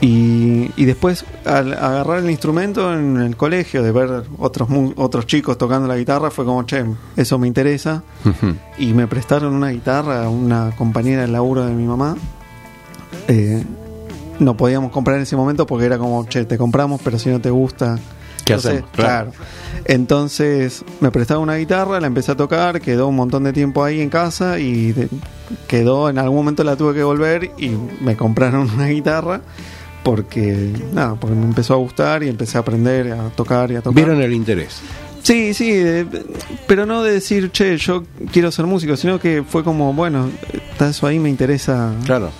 Y, 0.00 0.70
y 0.76 0.84
después 0.84 1.24
al 1.46 1.72
agarrar 1.72 2.18
el 2.18 2.30
instrumento 2.30 2.92
en 2.92 3.16
el 3.16 3.34
colegio, 3.36 3.82
de 3.82 3.92
ver 3.92 4.24
otros 4.38 4.68
otros 4.96 5.26
chicos 5.26 5.56
tocando 5.56 5.88
la 5.88 5.96
guitarra, 5.96 6.30
fue 6.30 6.44
como, 6.44 6.62
che, 6.64 6.84
eso 7.16 7.38
me 7.38 7.46
interesa 7.46 8.02
y 8.78 8.92
me 8.92 9.06
prestaron 9.06 9.54
una 9.54 9.70
guitarra, 9.70 10.28
una 10.28 10.72
compañera 10.76 11.22
del 11.22 11.32
laburo 11.32 11.64
de 11.64 11.72
mi 11.72 11.84
mamá. 11.86 12.14
Eh, 13.28 13.64
no 14.38 14.54
podíamos 14.56 14.92
comprar 14.92 15.16
en 15.16 15.22
ese 15.22 15.34
momento 15.34 15.66
porque 15.66 15.86
era 15.86 15.96
como, 15.96 16.26
che, 16.26 16.44
te 16.44 16.58
compramos, 16.58 17.00
pero 17.02 17.18
si 17.18 17.30
no 17.30 17.40
te 17.40 17.48
gusta, 17.50 17.98
¿Qué 18.44 18.52
hacemos? 18.54 18.90
Claro. 18.92 19.30
claro. 19.32 19.44
Entonces 19.86 20.84
me 21.00 21.10
prestaron 21.10 21.44
una 21.44 21.56
guitarra, 21.56 22.00
la 22.00 22.06
empecé 22.06 22.32
a 22.32 22.36
tocar, 22.36 22.80
quedó 22.82 23.08
un 23.08 23.16
montón 23.16 23.44
de 23.44 23.52
tiempo 23.54 23.82
ahí 23.82 24.00
en 24.02 24.10
casa 24.10 24.58
y 24.58 24.92
de- 24.92 25.08
quedó, 25.68 26.10
en 26.10 26.18
algún 26.18 26.36
momento 26.36 26.62
la 26.64 26.76
tuve 26.76 26.92
que 26.92 27.02
volver 27.02 27.50
y 27.56 27.70
me 28.02 28.14
compraron 28.14 28.68
una 28.74 28.86
guitarra 28.88 29.40
porque, 30.06 30.70
nada, 30.92 31.16
porque 31.16 31.34
me 31.34 31.44
empezó 31.46 31.74
a 31.74 31.78
gustar 31.78 32.22
y 32.22 32.28
empecé 32.28 32.58
a 32.58 32.60
aprender 32.60 33.10
a 33.10 33.28
tocar 33.30 33.72
y 33.72 33.74
a 33.74 33.80
tocar. 33.80 33.92
Vieron 33.96 34.22
el 34.22 34.32
interés. 34.32 34.78
Sí, 35.24 35.52
sí, 35.52 35.72
de- 35.72 36.06
pero 36.68 36.86
no 36.86 37.02
de 37.02 37.10
decir, 37.14 37.50
che, 37.50 37.76
yo 37.76 38.04
quiero 38.32 38.52
ser 38.52 38.66
músico, 38.66 38.96
sino 38.96 39.18
que 39.18 39.42
fue 39.42 39.64
como, 39.64 39.92
bueno, 39.94 40.30
está 40.70 40.90
eso 40.90 41.08
ahí, 41.08 41.18
me 41.18 41.28
interesa. 41.28 41.92
Claro. 42.04 42.30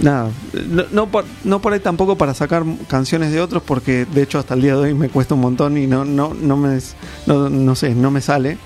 Nada, 0.00 0.30
no, 0.68 0.84
no, 0.92 1.06
por, 1.08 1.24
no 1.42 1.60
por 1.60 1.72
ahí 1.72 1.80
tampoco 1.80 2.16
para 2.16 2.34
sacar 2.34 2.62
canciones 2.86 3.32
de 3.32 3.40
otros, 3.40 3.64
porque 3.66 4.04
de 4.14 4.22
hecho 4.22 4.38
hasta 4.38 4.54
el 4.54 4.62
día 4.62 4.74
de 4.74 4.78
hoy 4.82 4.94
me 4.94 5.08
cuesta 5.08 5.34
un 5.34 5.40
montón 5.40 5.76
y 5.76 5.88
no, 5.88 6.04
no, 6.04 6.34
no 6.40 6.56
me, 6.56 6.78
no, 7.26 7.50
no 7.50 7.74
sé, 7.74 7.96
no 7.96 8.12
me 8.12 8.20
sale. 8.20 8.58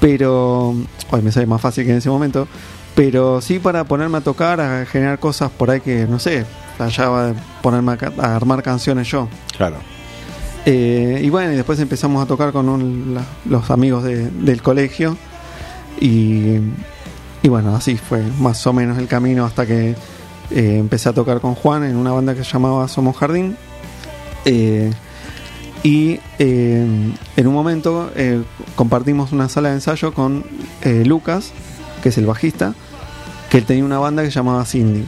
Pero, 0.00 0.74
hoy 1.10 1.22
me 1.22 1.30
sale 1.30 1.46
más 1.46 1.60
fácil 1.60 1.84
que 1.84 1.92
en 1.92 1.98
ese 1.98 2.08
momento. 2.10 2.48
Pero 2.96 3.40
sí 3.40 3.60
para 3.60 3.84
ponerme 3.84 4.18
a 4.18 4.22
tocar, 4.22 4.60
a 4.60 4.84
generar 4.86 5.20
cosas 5.20 5.52
por 5.52 5.70
ahí 5.70 5.80
que, 5.80 6.04
no 6.08 6.18
sé, 6.18 6.44
allá 6.84 7.08
de 7.28 7.34
ponerme 7.62 7.92
a, 8.18 8.36
armar 8.36 8.62
canciones 8.62 9.08
yo. 9.08 9.28
Claro. 9.56 9.76
Eh, 10.64 11.20
y 11.22 11.30
bueno, 11.30 11.52
y 11.52 11.56
después 11.56 11.78
empezamos 11.80 12.22
a 12.22 12.26
tocar 12.26 12.52
con 12.52 12.68
un- 12.68 13.14
la- 13.14 13.24
los 13.48 13.70
amigos 13.70 14.02
de- 14.04 14.30
del 14.30 14.62
colegio. 14.62 15.16
Y, 16.00 16.56
y 17.42 17.48
bueno, 17.48 17.74
así 17.74 17.96
fue 17.96 18.22
más 18.40 18.66
o 18.66 18.72
menos 18.72 18.98
el 18.98 19.06
camino 19.06 19.44
hasta 19.44 19.64
que 19.66 19.90
eh, 20.50 20.76
empecé 20.78 21.08
a 21.08 21.12
tocar 21.12 21.40
con 21.40 21.54
Juan 21.54 21.84
en 21.84 21.96
una 21.96 22.12
banda 22.12 22.34
que 22.34 22.44
se 22.44 22.50
llamaba 22.52 22.86
Somos 22.88 23.16
Jardín. 23.16 23.56
Eh, 24.44 24.92
y 25.82 26.18
en 26.38 27.46
un 27.46 27.54
momento 27.54 28.10
compartimos 28.74 29.30
una 29.32 29.48
sala 29.48 29.68
de 29.68 29.76
ensayo 29.76 30.12
con 30.12 30.44
Lucas, 31.04 31.52
que 32.02 32.08
es 32.08 32.18
el 32.18 32.26
bajista, 32.26 32.74
que 33.50 33.58
él 33.58 33.64
tenía 33.66 33.84
una 33.84 33.98
banda 34.00 34.22
que 34.24 34.30
se 34.30 34.34
llamaba 34.34 34.64
Cindy 34.64 35.04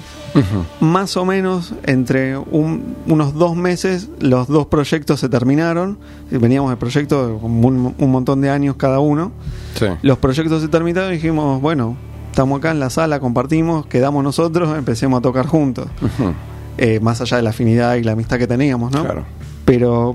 Más 0.80 1.16
o 1.16 1.24
menos 1.24 1.74
entre 1.84 2.36
un- 2.38 2.96
unos 3.06 3.34
dos 3.34 3.56
meses 3.56 4.08
los 4.20 4.48
dos 4.48 4.66
proyectos 4.66 5.20
se 5.20 5.28
terminaron. 5.28 5.98
Veníamos 6.30 6.70
de 6.70 6.76
proyectos 6.76 7.40
con 7.40 7.64
un, 7.64 7.94
un 7.98 8.10
montón 8.10 8.40
de 8.40 8.50
años 8.50 8.76
cada 8.76 9.00
uno. 9.00 9.32
Sí. 9.78 9.86
Los 10.02 10.18
proyectos 10.18 10.62
se 10.62 10.68
terminaron 10.68 11.10
y 11.12 11.14
dijimos, 11.16 11.60
bueno, 11.60 11.96
estamos 12.30 12.58
acá 12.58 12.70
en 12.70 12.80
la 12.80 12.90
sala, 12.90 13.20
compartimos, 13.20 13.86
quedamos 13.86 14.22
nosotros, 14.24 14.76
empecemos 14.76 15.18
a 15.18 15.22
tocar 15.22 15.46
juntos. 15.46 15.86
Eh, 16.78 17.00
más 17.00 17.20
allá 17.20 17.38
de 17.38 17.42
la 17.42 17.50
afinidad 17.50 17.96
y 17.96 18.04
la 18.04 18.12
amistad 18.12 18.38
que 18.38 18.46
teníamos, 18.46 18.92
¿no? 18.92 19.02
Claro. 19.04 19.24
Pero 19.64 20.14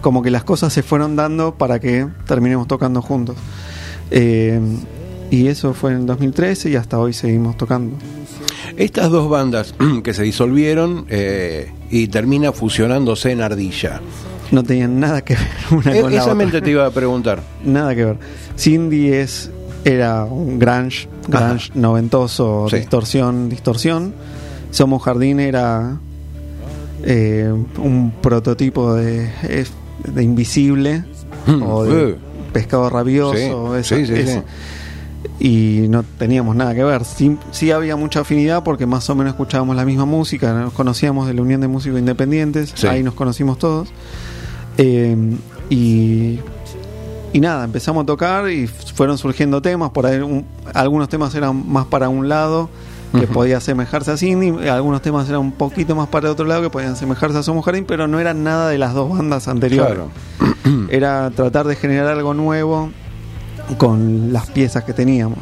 como 0.00 0.22
que 0.22 0.30
las 0.30 0.44
cosas 0.44 0.72
se 0.72 0.82
fueron 0.82 1.16
dando 1.16 1.54
para 1.56 1.80
que 1.80 2.06
terminemos 2.26 2.66
tocando 2.68 3.02
juntos. 3.02 3.36
Eh, 4.10 4.60
y 5.30 5.48
eso 5.48 5.74
fue 5.74 5.92
en 5.92 5.98
el 5.98 6.06
2013 6.06 6.70
y 6.70 6.76
hasta 6.76 6.98
hoy 6.98 7.12
seguimos 7.12 7.56
tocando. 7.58 7.96
Estas 8.76 9.10
dos 9.10 9.28
bandas 9.28 9.74
que 10.04 10.14
se 10.14 10.22
disolvieron 10.22 11.06
eh, 11.08 11.70
y 11.90 12.08
termina 12.08 12.52
fusionándose 12.52 13.32
en 13.32 13.40
Ardilla. 13.42 14.00
No 14.50 14.62
tenían 14.62 14.98
nada 15.00 15.22
que 15.22 15.34
ver 15.34 15.46
una 15.70 15.96
E- 15.96 16.00
con 16.00 16.10
la 16.10 16.16
esa 16.16 16.24
otra. 16.24 16.34
mente 16.34 16.60
te 16.62 16.70
iba 16.70 16.86
a 16.86 16.90
preguntar. 16.90 17.42
Nada 17.64 17.94
que 17.94 18.04
ver. 18.04 18.18
Cindy 18.56 19.12
es 19.12 19.50
era 19.84 20.24
un 20.24 20.58
grunge, 20.58 21.08
grunge 21.28 21.70
noventoso, 21.74 22.66
Sí. 22.68 22.76
distorsión, 22.76 23.48
distorsión. 23.48 24.12
Somos 24.70 25.02
Jardín 25.02 25.40
era 25.40 25.98
eh, 27.04 27.50
un 27.78 28.10
prototipo 28.20 28.94
de, 28.94 29.30
invisible 30.20 31.04
Mm, 31.46 31.62
o 31.62 31.84
de 31.84 32.10
eh. 32.10 32.16
pescado 32.52 32.90
rabioso. 32.90 33.34
Sí, 33.82 33.94
esa- 33.94 34.06
sí. 34.06 34.40
Y 35.40 35.86
no 35.88 36.02
teníamos 36.02 36.56
nada 36.56 36.74
que 36.74 36.82
ver. 36.82 37.04
Sí, 37.04 37.36
sí 37.52 37.70
había 37.70 37.94
mucha 37.96 38.20
afinidad 38.20 38.64
porque 38.64 38.86
más 38.86 39.08
o 39.08 39.14
menos 39.14 39.32
escuchábamos 39.34 39.76
la 39.76 39.84
misma 39.84 40.04
música. 40.04 40.52
Nos 40.52 40.72
conocíamos 40.72 41.28
de 41.28 41.34
la 41.34 41.42
Unión 41.42 41.60
de 41.60 41.68
Músicos 41.68 41.98
Independientes. 41.98 42.72
Sí. 42.74 42.86
Ahí 42.88 43.02
nos 43.04 43.14
conocimos 43.14 43.56
todos. 43.58 43.88
Eh, 44.78 45.16
y, 45.70 46.40
y 47.32 47.40
nada, 47.40 47.64
empezamos 47.64 48.02
a 48.02 48.06
tocar 48.06 48.50
y 48.50 48.66
fueron 48.66 49.16
surgiendo 49.18 49.62
temas. 49.62 49.90
Por 49.90 50.06
ahí 50.06 50.18
un- 50.18 50.44
algunos 50.74 51.08
temas 51.08 51.34
eran 51.36 51.70
más 51.70 51.86
para 51.86 52.08
un 52.08 52.28
lado 52.28 52.68
que 53.18 53.26
podía 53.26 53.56
asemejarse 53.58 54.10
a 54.10 54.16
Cindy. 54.18 54.68
Algunos 54.68 55.00
temas 55.02 55.28
eran 55.28 55.40
un 55.40 55.52
poquito 55.52 55.94
más 55.94 56.08
para 56.08 56.26
el 56.26 56.32
otro 56.32 56.44
lado 56.46 56.62
que 56.62 56.68
podían 56.70 56.92
asemejarse 56.92 57.38
a 57.38 57.42
Somos 57.42 57.64
Jardín, 57.64 57.84
pero 57.88 58.06
no 58.06 58.20
eran 58.20 58.44
nada 58.44 58.68
de 58.68 58.76
las 58.76 58.92
dos 58.92 59.08
bandas 59.16 59.48
anteriores. 59.48 59.94
Claro. 59.94 60.86
Era 60.90 61.30
tratar 61.30 61.66
de 61.66 61.74
generar 61.76 62.08
algo 62.08 62.34
nuevo 62.34 62.90
con 63.76 64.32
las 64.32 64.48
piezas 64.50 64.84
que 64.84 64.92
teníamos. 64.92 65.40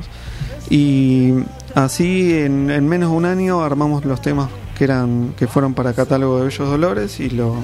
Y 0.69 1.33
así 1.75 2.35
en, 2.39 2.71
en 2.71 2.89
menos 2.89 3.11
de 3.11 3.17
un 3.17 3.25
año 3.25 3.63
armamos 3.63 4.05
los 4.05 4.21
temas 4.21 4.49
que 4.77 4.85
eran 4.85 5.35
que 5.39 5.47
fueron 5.47 5.75
para 5.75 5.93
catálogo 5.93 6.39
de 6.39 6.45
Bellos 6.47 6.69
Dolores 6.69 7.21
y 7.21 7.31
lo 7.31 7.57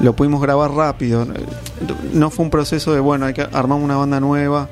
lo 0.00 0.14
pudimos 0.14 0.40
grabar 0.42 0.72
rápido. 0.72 1.26
No 2.12 2.30
fue 2.30 2.44
un 2.44 2.50
proceso 2.50 2.92
de 2.92 3.00
bueno, 3.00 3.26
hay 3.26 3.34
que 3.34 3.42
armar 3.42 3.78
una 3.78 3.96
banda 3.96 4.20
nueva. 4.20 4.68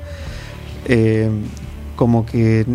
Eh, 0.85 1.29
como 1.95 2.25
que 2.25 2.65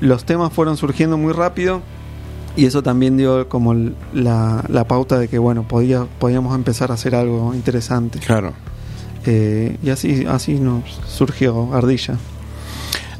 los 0.00 0.24
temas 0.24 0.52
fueron 0.52 0.76
surgiendo 0.76 1.18
muy 1.18 1.32
rápido 1.32 1.82
y 2.56 2.66
eso 2.66 2.82
también 2.82 3.16
dio 3.16 3.48
como 3.48 3.74
la, 4.14 4.64
la 4.68 4.84
pauta 4.84 5.18
de 5.18 5.28
que 5.28 5.38
bueno, 5.38 5.64
podía, 5.64 6.06
podíamos 6.18 6.54
empezar 6.54 6.90
a 6.90 6.94
hacer 6.94 7.14
algo 7.14 7.52
interesante. 7.54 8.18
Claro. 8.20 8.52
Eh, 9.26 9.76
y 9.82 9.90
así, 9.90 10.24
así 10.26 10.54
nos 10.54 10.84
surgió 11.06 11.74
Ardilla. 11.74 12.16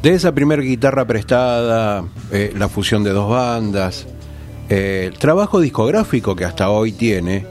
De 0.02 0.14
esa 0.14 0.32
primera 0.32 0.62
guitarra 0.62 1.04
prestada, 1.04 2.04
eh, 2.32 2.54
la 2.56 2.68
fusión 2.68 3.04
de 3.04 3.10
dos 3.10 3.28
bandas, 3.28 4.06
eh, 4.68 5.10
el 5.12 5.18
trabajo 5.18 5.60
discográfico 5.60 6.34
que 6.34 6.44
hasta 6.44 6.70
hoy 6.70 6.92
tiene 6.92 7.46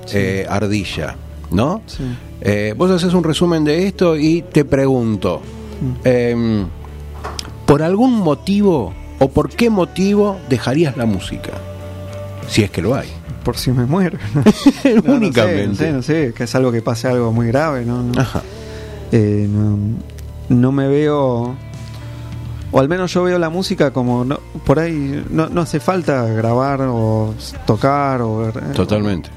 Ardilla, 0.50 1.16
¿no? 1.52 1.82
Sí. 1.86 2.04
Vos 2.76 2.90
haces 2.90 3.14
un 3.14 3.24
resumen 3.24 3.64
de 3.66 3.86
esto 3.86 4.18
y 4.18 4.42
te 4.42 4.66
pregunto, 4.66 5.42
em, 6.04 6.66
¿por 7.66 7.84
algún 7.84 8.18
motivo 8.18 8.94
o 9.20 9.30
por 9.30 9.50
qué 9.50 9.70
motivo 9.70 10.40
dejarías 10.50 10.96
la 10.98 11.06
música? 11.06 11.52
Si 12.48 12.64
es 12.64 12.72
que 12.72 12.82
lo 12.82 12.96
hay. 12.96 13.19
Por 13.44 13.58
si 13.58 13.72
me 13.72 13.86
muero. 13.86 14.18
No, 14.36 14.42
no 14.44 14.52
sé, 14.52 15.00
Únicamente. 15.10 15.68
No 15.68 15.76
sé, 15.76 15.92
no 15.94 16.02
sé, 16.04 16.34
que 16.36 16.44
es 16.44 16.56
algo 16.56 16.72
que 16.72 16.82
pase 16.82 17.08
algo 17.08 17.32
muy 17.32 17.48
grave. 17.48 17.86
No, 17.86 18.02
no, 18.04 18.20
Ajá. 18.20 18.42
Eh, 19.12 19.48
no, 19.50 19.78
no 20.50 20.72
me 20.72 20.88
veo. 20.88 21.56
O 22.72 22.80
al 22.80 22.88
menos 22.88 23.12
yo 23.14 23.24
veo 23.24 23.40
la 23.40 23.50
música 23.50 23.92
como. 23.92 24.24
No, 24.26 24.40
por 24.66 24.80
ahí 24.80 25.24
no, 25.32 25.48
no 25.50 25.62
hace 25.62 25.80
falta 25.80 26.24
grabar 26.26 26.82
o 26.84 27.34
tocar. 27.66 28.22
o 28.22 28.38
ver- 28.40 28.58
eh, 28.58 28.74
Totalmente, 28.76 29.30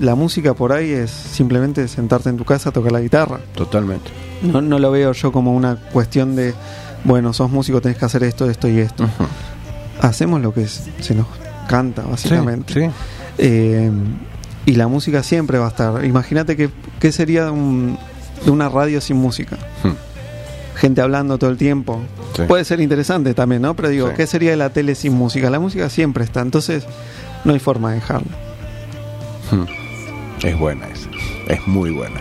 La 0.00 0.14
música 0.14 0.54
por 0.54 0.72
ahí 0.72 0.90
es 0.90 1.10
simplemente 1.10 1.86
sentarte 1.88 2.30
en 2.30 2.36
tu 2.38 2.44
casa 2.44 2.70
a 2.70 2.72
tocar 2.72 2.92
la 2.92 3.00
guitarra. 3.00 3.40
totalmente. 3.54 4.10
No, 4.42 4.60
no 4.62 4.78
lo 4.78 4.90
veo 4.92 5.12
yo 5.12 5.32
como 5.32 5.52
una 5.54 5.76
cuestión 5.92 6.36
de, 6.36 6.54
bueno, 7.04 7.32
sos 7.32 7.50
músico, 7.50 7.80
tenés 7.80 7.98
que 7.98 8.04
hacer 8.04 8.22
esto, 8.22 8.48
esto 8.48 8.68
y 8.68 8.78
esto. 8.78 9.04
Hacemos 10.00 10.40
lo 10.40 10.54
que 10.54 10.66
se 10.66 11.14
nos 11.14 11.26
canta, 11.68 12.02
básicamente. 12.02 12.72
Sí, 12.72 12.80
sí. 12.82 12.86
Eh, 13.38 13.90
y 14.66 14.72
la 14.72 14.86
música 14.88 15.22
siempre 15.22 15.58
va 15.58 15.66
a 15.66 15.68
estar. 15.68 16.04
Imagínate 16.04 16.56
que, 16.56 16.70
qué 17.00 17.12
sería 17.12 17.44
de, 17.46 17.50
un- 17.50 17.98
de 18.44 18.50
una 18.50 18.68
radio 18.68 19.00
sin 19.00 19.16
música. 19.16 19.56
Hmm. 19.82 19.92
Gente 20.76 21.00
hablando 21.00 21.38
todo 21.38 21.50
el 21.50 21.56
tiempo. 21.56 22.00
Sí. 22.36 22.42
Puede 22.46 22.64
ser 22.64 22.80
interesante 22.80 23.34
también, 23.34 23.62
¿no? 23.62 23.74
Pero 23.74 23.88
digo, 23.88 24.08
Sí. 24.08 24.14
¿qué 24.16 24.26
sería 24.26 24.50
de 24.50 24.56
la 24.56 24.70
tele 24.70 24.94
sin 24.94 25.12
música? 25.14 25.50
La 25.50 25.58
música 25.58 25.88
siempre 25.88 26.22
está, 26.24 26.40
entonces 26.40 26.84
no 27.44 27.52
hay 27.52 27.58
forma 27.58 27.90
de 27.90 27.96
dejarla. 27.96 28.28
Hmm. 29.50 29.64
Es 30.46 30.56
buena 30.58 30.86
esa. 30.88 31.08
Es 31.48 31.66
muy 31.66 31.90
buena. 31.90 32.20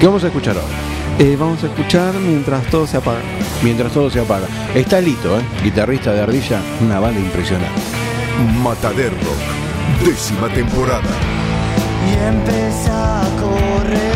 ¿Qué 0.00 0.06
vamos 0.06 0.22
a 0.24 0.28
escuchar 0.28 0.56
ahora? 0.56 0.74
Eh, 1.18 1.36
vamos 1.38 1.62
a 1.62 1.66
escuchar 1.66 2.14
mientras 2.14 2.64
todo 2.70 2.86
se 2.86 2.96
apaga. 2.96 3.18
Mientras 3.62 3.92
todo 3.92 4.08
se 4.08 4.20
apaga. 4.20 4.46
Está 4.74 5.00
Lito, 5.00 5.36
¿eh? 5.38 5.42
guitarrista 5.62 6.12
de 6.14 6.20
Ardilla, 6.22 6.60
una 6.80 6.98
banda 7.00 7.20
impresionante. 7.20 7.80
Mataderro, 8.62 9.16
décima 10.04 10.48
temporada. 10.48 11.08
y 12.08 12.12
empieza 12.24 13.22
a 13.22 13.28
correr 13.40 14.11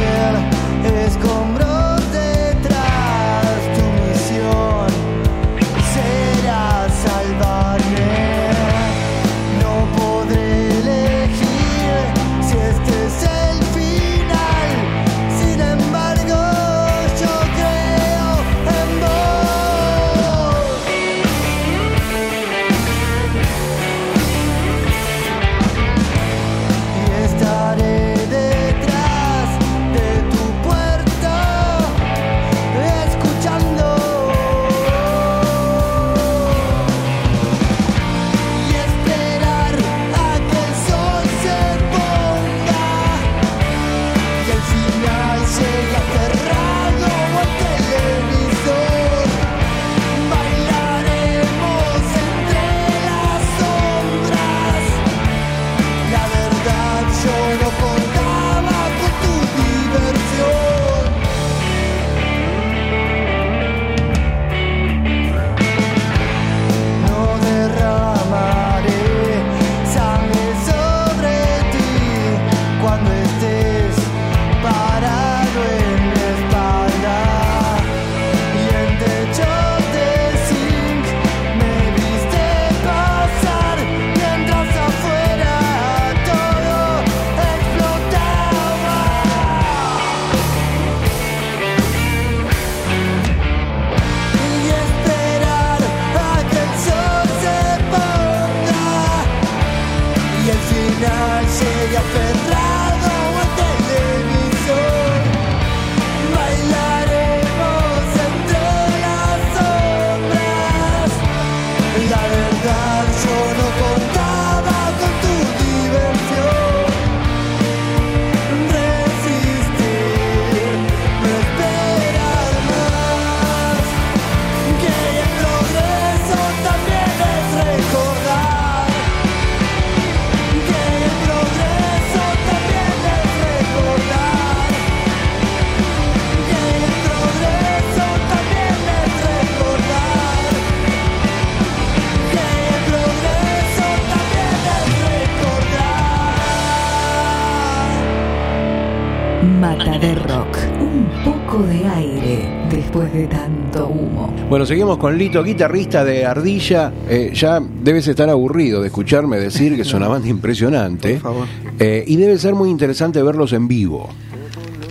Mata 149.47 149.99
de 149.99 150.15
Rock. 150.15 150.57
Un 150.81 151.07
poco 151.25 151.63
de 151.67 151.87
aire 151.87 152.67
después 152.71 153.13
de 153.13 153.27
tanto 153.27 153.87
humo. 153.89 154.35
Bueno, 154.49 154.67
seguimos 154.67 154.99
con 154.99 155.17
Lito, 155.17 155.43
guitarrista 155.43 156.05
de 156.05 156.27
Ardilla. 156.27 156.93
Eh, 157.09 157.31
ya 157.35 157.61
debes 157.61 158.09
estar 158.09 158.29
aburrido 158.29 158.81
de 158.81 158.89
escucharme 158.89 159.39
decir 159.39 159.77
que 159.77 159.83
es 159.83 159.93
una 159.95 160.09
banda 160.09 160.29
impresionante. 160.29 161.15
Por 161.15 161.23
favor. 161.23 161.47
Eh, 161.79 162.05
y 162.07 162.17
debe 162.17 162.39
ser 162.39 162.55
muy 162.55 162.71
interesante 162.71 163.23
verlos 163.23 163.53
en 163.53 163.69
vivo. 163.69 164.09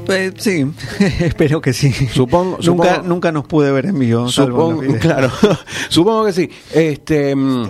Eh, 0.08 0.32
sí, 0.38 0.66
espero 1.20 1.60
que 1.62 1.74
sí. 1.74 1.92
Supongo- 1.92 2.58
nunca, 2.64 2.96
supongo- 2.96 3.04
nunca 3.08 3.32
nos 3.32 3.46
pude 3.48 3.72
ver 3.72 3.88
en 3.88 4.00
vivo. 4.00 4.28
Supongo, 4.30 4.82
claro, 5.00 5.30
supongo 5.90 6.26
que 6.26 6.34
sí. 6.34 6.50
Este, 6.74 7.36
mm, 7.36 7.66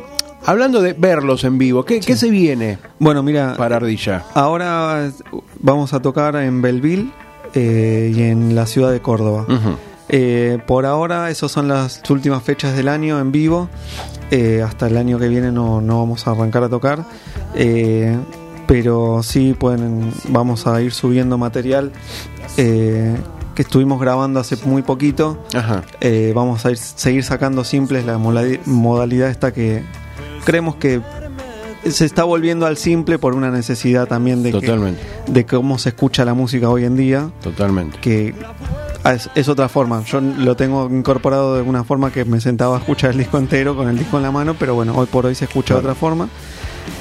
hablando 0.46 0.82
de 0.82 0.94
verlos 0.94 1.44
en 1.44 1.58
vivo, 1.58 1.86
¿qué, 1.86 2.00
qué 2.00 2.16
se 2.16 2.30
viene 2.30 2.78
Bueno, 3.00 3.24
mira, 3.24 3.56
para 3.58 3.78
Ardilla? 3.78 4.24
ahora 4.34 5.12
vamos 5.60 5.94
a 5.94 6.02
tocar 6.02 6.36
en 6.38 6.62
Belleville 6.62 7.12
eh, 7.54 8.12
y 8.16 8.22
en 8.24 8.56
la 8.56 8.66
ciudad 8.66 8.92
de 8.92 9.02
Córdoba. 9.02 9.46
Eh, 10.10 10.60
por 10.68 10.86
ahora, 10.86 11.30
esas 11.30 11.52
son 11.52 11.68
las 11.68 12.02
últimas 12.10 12.44
fechas 12.44 12.76
del 12.76 12.88
año 12.90 13.20
en 13.20 13.32
vivo. 13.32 13.70
Eh, 14.32 14.62
hasta 14.64 14.88
el 14.88 14.98
año 14.98 15.18
que 15.20 15.28
viene 15.30 15.52
no, 15.52 15.82
no 15.82 16.00
vamos 16.00 16.28
a 16.28 16.32
arrancar 16.32 16.64
a 16.64 16.70
tocar. 16.70 17.06
Pero 18.68 19.22
sí 19.24 19.56
pueden, 19.58 20.12
vamos 20.30 20.68
a 20.68 20.82
ir 20.82 20.92
subiendo 20.92 21.38
material 21.38 21.92
que 23.56 23.62
estuvimos 23.62 24.00
grabando 24.00 24.40
hace 24.40 24.58
muy 24.66 24.82
poquito. 24.82 25.44
Ajá. 25.56 25.84
Eh, 26.02 26.34
vamos 26.36 26.66
a 26.66 26.72
ir, 26.72 26.78
seguir 26.78 27.24
sacando 27.24 27.64
simples 27.64 28.06
la 28.06 28.18
modalidad 28.18 29.30
esta 29.30 29.54
que 29.54 29.84
creemos 30.46 30.76
que 30.78 31.02
se 31.90 32.06
está 32.06 32.24
volviendo 32.24 32.66
al 32.66 32.78
simple 32.78 33.20
por 33.20 33.36
una 33.36 33.52
necesidad 33.52 34.08
también 34.08 34.42
de, 34.42 34.52
que- 34.52 34.66
de 35.28 35.46
cómo 35.46 35.78
se 35.78 35.90
escucha 35.90 36.26
la 36.26 36.34
música 36.34 36.70
hoy 36.70 36.84
en 36.86 36.96
día 36.96 37.30
totalmente. 37.44 38.00
que 38.00 38.34
es, 39.06 39.30
es 39.36 39.50
otra 39.50 39.70
forma. 39.70 40.04
Yo 40.06 40.20
lo 40.20 40.56
tengo 40.56 40.90
incorporado 40.90 41.54
de 41.54 41.60
alguna 41.60 41.84
forma 41.84 42.12
que 42.12 42.26
me 42.26 42.42
sentaba 42.42 42.78
a 42.78 42.80
escuchar 42.80 43.12
el 43.12 43.20
disco 43.20 43.38
entero 43.38 43.76
con 43.76 43.88
el 43.88 44.00
disco 44.00 44.18
en 44.18 44.24
la 44.24 44.32
mano, 44.32 44.56
pero 44.58 44.74
bueno, 44.74 44.94
hoy 44.96 45.06
por 45.06 45.28
hoy 45.28 45.36
se 45.36 45.46
escucha 45.46 45.76
de 45.76 45.82
otra 45.82 45.94
forma. 45.94 46.28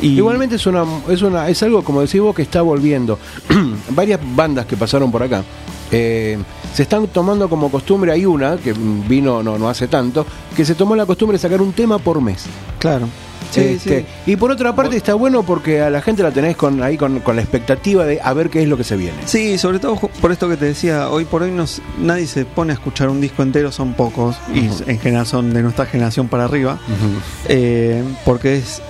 Y 0.03 0.09
Igualmente 0.17 0.57
es 0.57 0.67
una, 0.67 0.85
es 1.09 1.23
una, 1.23 1.49
es 1.49 1.63
algo 1.63 1.83
como 1.83 2.01
decís 2.03 2.21
vos 2.21 2.35
que 2.35 2.43
está 2.43 2.61
volviendo. 2.63 3.19
Varias 3.91 4.21
bandas 4.35 4.67
que 4.67 4.77
pasaron 4.77 5.11
por 5.11 5.23
acá 5.23 5.43
eh, 5.91 6.39
se 6.75 6.83
están 6.83 7.07
tomando 7.09 7.49
como 7.49 7.71
costumbre. 7.71 8.13
Hay 8.13 8.27
una 8.27 8.57
que 8.59 8.75
vino 8.75 9.43
no, 9.43 9.59
no 9.59 9.69
hace 9.69 9.89
tanto 9.89 10.27
que 10.55 10.65
se 10.67 10.75
tomó 10.75 10.95
la 10.97 11.07
costumbre 11.07 11.37
de 11.37 11.41
sacar 11.43 11.63
un 11.63 11.73
tema 11.73 11.99
por 11.99 12.21
mes. 12.21 12.45
claro. 12.79 13.09
Sí, 13.55 13.61
Este, 13.61 14.01
sí. 14.01 14.07
Y 14.33 14.37
por 14.37 14.51
otra 14.51 14.75
parte 14.75 14.97
está 14.97 15.15
bueno 15.15 15.43
porque 15.43 15.81
a 15.81 15.91
la 15.91 16.01
gente 16.03 16.23
la 16.23 16.31
tenés 16.31 16.57
con 16.57 16.83
ahí 16.83 16.97
con, 16.97 17.21
con 17.21 17.37
la 17.37 17.43
expectativa 17.43 18.05
de 18.05 18.21
a 18.23 18.33
ver 18.33 18.51
qué 18.51 18.63
es 18.63 18.69
lo 18.69 18.77
que 18.77 18.85
se 18.85 18.97
viene. 18.97 19.17
Sí, 19.27 19.59
sobre 19.59 19.79
todo 19.79 19.97
por 19.97 20.33
esto 20.33 20.49
que 20.49 20.57
te 20.57 20.65
decía, 20.67 21.09
hoy 21.11 21.25
por 21.25 21.43
hoy 21.43 21.51
nos, 21.51 21.81
nadie 21.99 22.27
se 22.27 22.45
pone 22.45 22.73
a 22.73 22.75
escuchar 22.75 23.09
un 23.09 23.21
disco 23.21 23.43
entero, 23.43 23.71
son 23.73 23.95
pocos, 23.95 24.37
y 24.53 24.69
en 24.91 24.99
general 24.99 25.27
son 25.27 25.53
de 25.55 25.63
nuestra 25.63 25.87
generación 25.87 26.29
para 26.29 26.45
arriba, 26.45 26.79
eh, 27.49 28.03
porque 28.25 28.57
es 28.57 28.81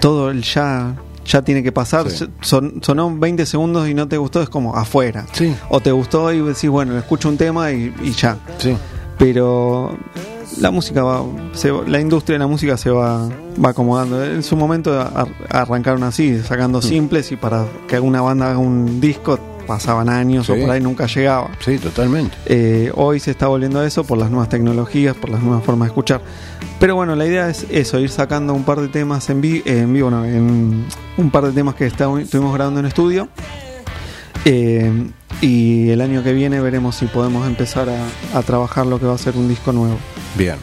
todo 0.00 0.30
el 0.30 0.42
ya, 0.42 0.94
ya 1.24 1.42
tiene 1.42 1.62
que 1.62 1.72
pasar, 1.72 2.10
Sí. 2.10 2.26
Son, 2.40 2.80
sonó 2.82 3.14
20 3.16 3.44
segundos 3.46 3.88
y 3.88 3.94
no 3.94 4.06
te 4.08 4.16
gustó, 4.16 4.40
es 4.42 4.48
como 4.48 4.76
afuera. 4.76 5.26
Sí. 5.32 5.54
O 5.68 5.80
te 5.80 5.90
gustó 5.92 6.32
y 6.32 6.40
decís, 6.40 6.70
bueno, 6.70 6.96
escucho 6.96 7.28
un 7.28 7.36
tema 7.36 7.72
y, 7.72 7.92
y 8.02 8.12
ya. 8.12 8.36
Sí. 8.58 8.76
Pero 9.18 9.96
la 10.58 10.70
música 10.70 11.02
va, 11.02 11.22
se 11.52 11.70
la 11.86 12.00
industria 12.00 12.34
de 12.34 12.38
la 12.40 12.46
música 12.46 12.76
se 12.76 12.90
va, 12.90 13.28
va 13.62 13.70
acomodando. 13.70 14.24
En 14.24 14.42
su 14.42 14.56
momento 14.56 14.98
ar- 15.00 15.28
arrancaron 15.50 16.02
así, 16.02 16.40
sacando 16.42 16.80
simples 16.82 17.30
y 17.32 17.36
para 17.36 17.64
que 17.88 17.96
alguna 17.96 18.20
banda 18.22 18.48
haga 18.50 18.58
un 18.58 19.00
disco 19.00 19.38
pasaban 19.66 20.08
años 20.08 20.46
Sí. 20.46 20.52
o 20.52 20.60
por 20.60 20.70
ahí 20.70 20.80
nunca 20.80 21.06
llegaba. 21.06 21.50
Sí, 21.58 21.78
totalmente. 21.78 22.36
Eh, 22.46 22.92
hoy 22.94 23.18
se 23.18 23.32
está 23.32 23.48
volviendo 23.48 23.80
a 23.80 23.86
eso 23.86 24.04
por 24.04 24.16
las 24.16 24.30
nuevas 24.30 24.48
tecnologías, 24.48 25.16
por 25.16 25.28
las 25.30 25.42
nuevas 25.42 25.64
formas 25.64 25.86
de 25.88 25.90
escuchar. 25.90 26.20
Pero 26.78 26.94
bueno, 26.94 27.16
la 27.16 27.26
idea 27.26 27.48
es 27.50 27.66
eso, 27.70 27.98
ir 27.98 28.10
sacando 28.10 28.52
un 28.54 28.62
par 28.64 28.80
de 28.80 28.88
temas 28.88 29.28
en, 29.30 29.40
vi- 29.40 29.62
eh, 29.64 29.80
en 29.80 29.92
vivo, 29.92 30.10
no, 30.10 30.24
en 30.24 30.84
un 31.16 31.30
par 31.30 31.44
de 31.46 31.52
temas 31.52 31.74
que 31.74 31.86
está- 31.86 32.08
estuvimos 32.20 32.54
grabando 32.54 32.78
en 32.80 32.86
estudio. 32.86 33.28
Eh, 34.44 35.10
y 35.40 35.90
el 35.90 36.00
año 36.00 36.22
que 36.22 36.32
viene 36.32 36.60
veremos 36.60 36.94
si 36.96 37.06
podemos 37.06 37.46
empezar 37.46 37.88
a, 37.88 38.38
a 38.38 38.42
trabajar 38.42 38.86
lo 38.86 38.98
que 39.00 39.06
va 39.06 39.14
a 39.14 39.18
ser 39.18 39.36
un 39.36 39.48
disco 39.48 39.72
nuevo. 39.72 39.96
Bien. 40.36 40.56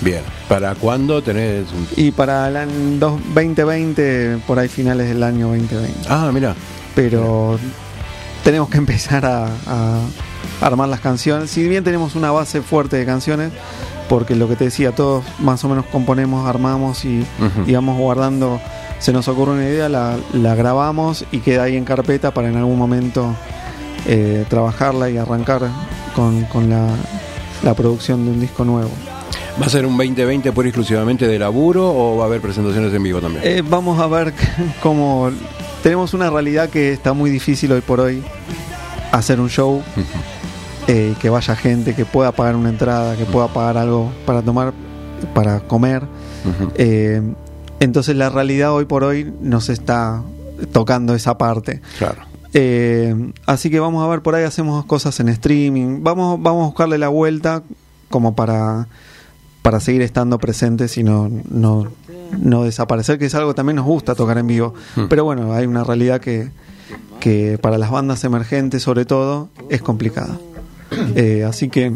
Bien. 0.00 0.22
¿Para 0.48 0.74
cuándo 0.74 1.22
tenés 1.22 1.64
un... 1.72 1.86
Y 1.96 2.10
para 2.10 2.48
el 2.48 2.56
año 2.56 2.72
dos- 2.98 3.20
2020, 3.34 4.38
por 4.46 4.58
ahí 4.58 4.68
finales 4.68 5.08
del 5.08 5.22
año 5.22 5.48
2020. 5.48 6.08
Ah, 6.08 6.30
mira. 6.32 6.54
pero 6.94 7.58
tenemos 8.44 8.68
que 8.68 8.78
empezar 8.78 9.24
a, 9.24 9.46
a 9.66 10.00
armar 10.60 10.88
las 10.88 11.00
canciones. 11.00 11.50
Si 11.50 11.66
bien 11.68 11.84
tenemos 11.84 12.14
una 12.16 12.30
base 12.32 12.60
fuerte 12.62 12.96
de 12.96 13.06
canciones, 13.06 13.52
porque 14.08 14.34
lo 14.34 14.48
que 14.48 14.56
te 14.56 14.64
decía, 14.64 14.92
todos 14.92 15.24
más 15.38 15.64
o 15.64 15.68
menos 15.68 15.86
componemos, 15.86 16.46
armamos 16.48 17.04
y, 17.04 17.24
y 17.66 17.72
vamos 17.72 17.96
guardando. 17.98 18.60
Se 18.98 19.12
nos 19.12 19.26
ocurre 19.28 19.52
una 19.52 19.64
idea, 19.64 19.88
la, 19.88 20.16
la 20.32 20.54
grabamos 20.54 21.24
y 21.32 21.38
queda 21.38 21.64
ahí 21.64 21.76
en 21.76 21.84
carpeta 21.84 22.32
para 22.34 22.48
en 22.48 22.56
algún 22.56 22.78
momento 22.78 23.34
eh, 24.06 24.44
trabajarla 24.48 25.08
y 25.10 25.16
arrancar 25.16 25.62
con, 26.14 26.42
con 26.44 26.68
la, 26.68 26.86
la 27.62 27.74
producción 27.74 28.24
de 28.24 28.30
un 28.32 28.40
disco 28.40 28.64
nuevo. 28.64 28.90
¿Va 29.60 29.66
a 29.66 29.68
ser 29.68 29.84
un 29.84 29.96
2020 29.96 30.52
por 30.52 30.66
exclusivamente 30.66 31.26
de 31.26 31.38
laburo 31.38 31.92
o 31.94 32.16
va 32.16 32.24
a 32.24 32.26
haber 32.26 32.40
presentaciones 32.40 32.92
en 32.94 33.02
vivo 33.02 33.20
también? 33.20 33.44
Eh, 33.46 33.62
vamos 33.62 34.00
a 34.00 34.06
ver 34.06 34.32
cómo... 34.82 35.30
Tenemos 35.82 36.14
una 36.14 36.30
realidad 36.30 36.70
que 36.70 36.92
está 36.92 37.12
muy 37.12 37.28
difícil 37.28 37.72
hoy 37.72 37.80
por 37.80 38.00
hoy 38.00 38.22
hacer 39.10 39.40
un 39.40 39.50
show 39.50 39.82
eh, 40.86 41.14
que 41.20 41.28
vaya 41.28 41.56
gente, 41.56 41.94
que 41.94 42.04
pueda 42.04 42.32
pagar 42.32 42.56
una 42.56 42.68
entrada, 42.68 43.16
que 43.16 43.24
pueda 43.24 43.48
pagar 43.48 43.76
algo 43.76 44.10
para 44.24 44.42
tomar, 44.42 44.72
para 45.34 45.60
comer. 45.60 46.04
Eh, 46.76 47.20
entonces 47.80 48.16
la 48.16 48.30
realidad 48.30 48.72
hoy 48.72 48.84
por 48.84 49.04
hoy 49.04 49.32
nos 49.40 49.68
está 49.68 50.22
tocando 50.72 51.14
esa 51.14 51.36
parte. 51.36 51.82
Claro. 51.98 52.31
Eh, 52.54 53.32
así 53.46 53.70
que 53.70 53.80
vamos 53.80 54.04
a 54.04 54.08
ver 54.08 54.22
por 54.22 54.34
ahí, 54.34 54.44
hacemos 54.44 54.84
cosas 54.84 55.18
en 55.20 55.28
streaming. 55.28 56.02
Vamos, 56.02 56.40
vamos 56.42 56.64
a 56.64 56.66
buscarle 56.66 56.98
la 56.98 57.08
vuelta 57.08 57.62
como 58.10 58.34
para, 58.34 58.88
para 59.62 59.80
seguir 59.80 60.02
estando 60.02 60.38
presentes 60.38 60.96
y 60.98 61.02
no, 61.02 61.30
no, 61.50 61.88
no 62.38 62.64
desaparecer, 62.64 63.18
que 63.18 63.26
es 63.26 63.34
algo 63.34 63.50
que 63.50 63.56
también 63.56 63.76
nos 63.76 63.86
gusta 63.86 64.14
tocar 64.14 64.38
en 64.38 64.46
vivo. 64.46 64.74
Hmm. 64.96 65.06
Pero 65.08 65.24
bueno, 65.24 65.52
hay 65.54 65.66
una 65.66 65.84
realidad 65.84 66.20
que, 66.20 66.50
que 67.20 67.58
para 67.58 67.78
las 67.78 67.90
bandas 67.90 68.24
emergentes 68.24 68.82
sobre 68.82 69.04
todo 69.04 69.48
es 69.70 69.82
complicada. 69.82 70.38
Eh, 71.16 71.44
así 71.44 71.70
que 71.70 71.94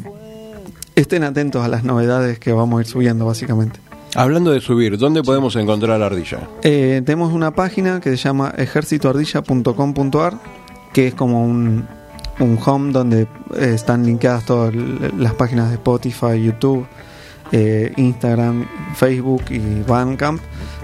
estén 0.94 1.22
atentos 1.22 1.62
a 1.62 1.68
las 1.68 1.84
novedades 1.84 2.38
que 2.38 2.52
vamos 2.52 2.78
a 2.78 2.80
ir 2.80 2.86
subiendo 2.86 3.26
básicamente. 3.26 3.78
Hablando 4.16 4.50
de 4.50 4.62
subir, 4.62 4.96
¿dónde 4.96 5.22
podemos 5.22 5.54
encontrar 5.56 6.00
la 6.00 6.06
ardilla? 6.06 6.48
Eh, 6.62 7.02
tenemos 7.04 7.34
una 7.34 7.50
página 7.50 8.00
que 8.00 8.08
se 8.10 8.16
llama 8.16 8.50
ejércitoardilla.com.ar, 8.56 10.38
que 10.94 11.08
es 11.08 11.14
como 11.14 11.44
un, 11.44 11.86
un 12.40 12.58
home 12.64 12.92
donde 12.92 13.22
eh, 13.22 13.26
están 13.74 14.06
linkeadas 14.06 14.46
todas 14.46 14.74
las 14.74 15.34
páginas 15.34 15.68
de 15.68 15.74
Spotify, 15.74 16.42
YouTube, 16.42 16.86
eh, 17.52 17.92
Instagram, 17.96 18.66
Facebook 18.94 19.44
y 19.50 19.82
Bandcamp. 19.86 20.40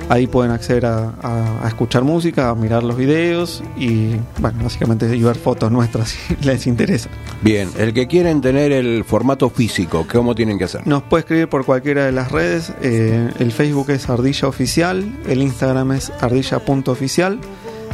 Ahí 0.08 0.26
pueden 0.26 0.50
acceder 0.50 0.86
a, 0.86 1.10
a- 1.22 1.64
a 1.64 1.68
escuchar 1.68 2.02
música, 2.02 2.50
a 2.50 2.54
mirar 2.54 2.82
los 2.82 2.96
videos 2.96 3.62
y, 3.76 4.16
bueno, 4.38 4.64
básicamente 4.64 5.14
y 5.16 5.22
ver 5.22 5.36
fotos 5.36 5.70
nuestras 5.70 6.08
si 6.28 6.36
les 6.42 6.66
interesa. 6.66 7.08
Bien, 7.40 7.68
el 7.78 7.92
que 7.94 8.06
quieren 8.08 8.40
tener 8.40 8.72
el 8.72 9.04
formato 9.04 9.48
físico, 9.48 10.04
¿cómo 10.12 10.34
tienen 10.34 10.58
que 10.58 10.64
hacer? 10.64 10.86
Nos 10.86 11.02
puede 11.04 11.20
escribir 11.20 11.48
por 11.48 11.64
cualquiera 11.64 12.04
de 12.04 12.12
las 12.12 12.32
redes. 12.32 12.72
eh, 12.82 13.30
el 13.38 13.52
Facebook 13.52 13.90
es 13.90 14.08
Ardilla 14.10 14.48
Oficial, 14.48 15.04
el 15.28 15.40
Instagram 15.42 15.92
es 15.92 16.12
ardilla.oficial. 16.20 17.38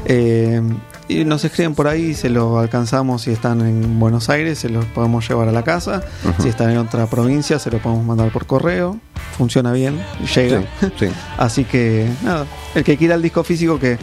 eh, 0.06 0.62
y 1.08 1.24
nos 1.24 1.44
escriben 1.44 1.74
por 1.74 1.88
ahí, 1.88 2.14
se 2.14 2.28
los 2.28 2.58
alcanzamos 2.58 3.22
si 3.22 3.30
están 3.30 3.60
en 3.62 3.98
Buenos 3.98 4.28
Aires, 4.28 4.58
se 4.58 4.68
los 4.68 4.84
podemos 4.86 5.26
llevar 5.28 5.48
a 5.48 5.52
la 5.52 5.64
casa. 5.64 6.02
Si 6.38 6.48
están 6.48 6.70
en 6.70 6.78
otra 6.78 7.06
provincia, 7.06 7.58
se 7.58 7.70
lo 7.70 7.78
podemos 7.78 8.04
mandar 8.04 8.30
por 8.30 8.46
correo. 8.46 8.98
Funciona 9.36 9.72
bien, 9.72 9.98
llega. 10.34 10.62
Sí, 10.80 10.86
sí. 10.98 11.06
Así 11.38 11.64
que 11.64 12.08
nada, 12.22 12.46
el 12.74 12.84
que 12.84 12.96
quiera 12.96 13.14
el 13.14 13.22
disco 13.22 13.42
físico 13.42 13.78
que 13.78 13.96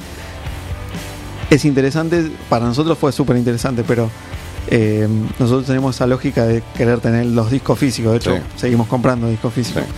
es 1.49 1.63
interesante, 1.65 2.31
para 2.49 2.65
nosotros 2.65 2.97
fue 2.97 3.11
súper 3.11 3.37
interesante, 3.37 3.83
pero 3.87 4.09
eh, 4.67 5.07
nosotros 5.37 5.67
tenemos 5.67 5.95
esa 5.95 6.07
lógica 6.07 6.45
de 6.45 6.63
querer 6.75 6.99
tener 6.99 7.27
los 7.27 7.51
discos 7.51 7.77
físicos, 7.77 8.11
de 8.13 8.17
hecho 8.17 8.35
Sí. 8.35 8.41
seguimos 8.55 8.87
comprando 8.87 9.29
discos 9.29 9.53
físicos. 9.53 9.83
Sí. 9.83 9.89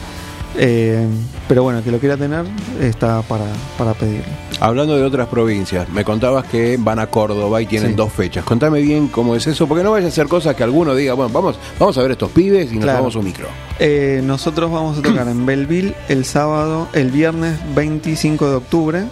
Eh, 0.60 1.08
pero 1.48 1.64
bueno, 1.64 1.80
el 1.80 1.86
que 1.86 1.92
lo 1.92 2.00
quiera 2.00 2.18
tener 2.18 2.44
está 2.82 3.22
para, 3.22 3.46
para 3.78 3.94
pedirlo. 3.94 4.26
Hablando 4.60 4.96
de 4.96 5.04
otras 5.04 5.28
provincias, 5.28 5.88
me 5.90 6.04
contabas 6.04 6.46
que 6.46 6.78
van 6.80 6.98
a 6.98 7.08
Córdoba 7.08 7.62
y 7.62 7.68
tienen 7.68 7.90
Sí. 7.92 7.96
dos 7.96 8.12
fechas. 8.12 8.44
Contame 8.44 8.82
bien 8.82 9.08
cómo 9.08 9.36
es 9.36 9.46
eso, 9.46 9.68
porque 9.68 9.84
no 9.84 9.92
vaya 9.92 10.08
a 10.08 10.12
ser 10.12 10.28
cosas 10.28 10.56
que 10.56 10.64
alguno 10.64 10.96
diga, 10.96 11.14
bueno, 11.14 11.32
vamos, 11.32 11.60
vamos 11.80 11.96
a 11.98 12.02
ver 12.02 12.12
estos 12.12 12.32
pibes 12.32 12.72
y 12.72 12.76
nos 12.76 12.84
Claro. 12.86 12.98
tomamos 13.00 13.16
un 13.18 13.26
micro. 13.26 13.48
Eh, 13.80 14.22
nosotros 14.24 14.72
vamos 14.72 14.98
a 14.98 15.02
tocar 15.04 15.28
en 15.28 15.46
Belleville 15.46 15.94
el 16.10 16.26
sábado, 16.26 16.88
el 16.94 17.12
viernes 17.12 17.60
25 17.76 18.50
de 18.50 18.56
octubre 18.56 19.04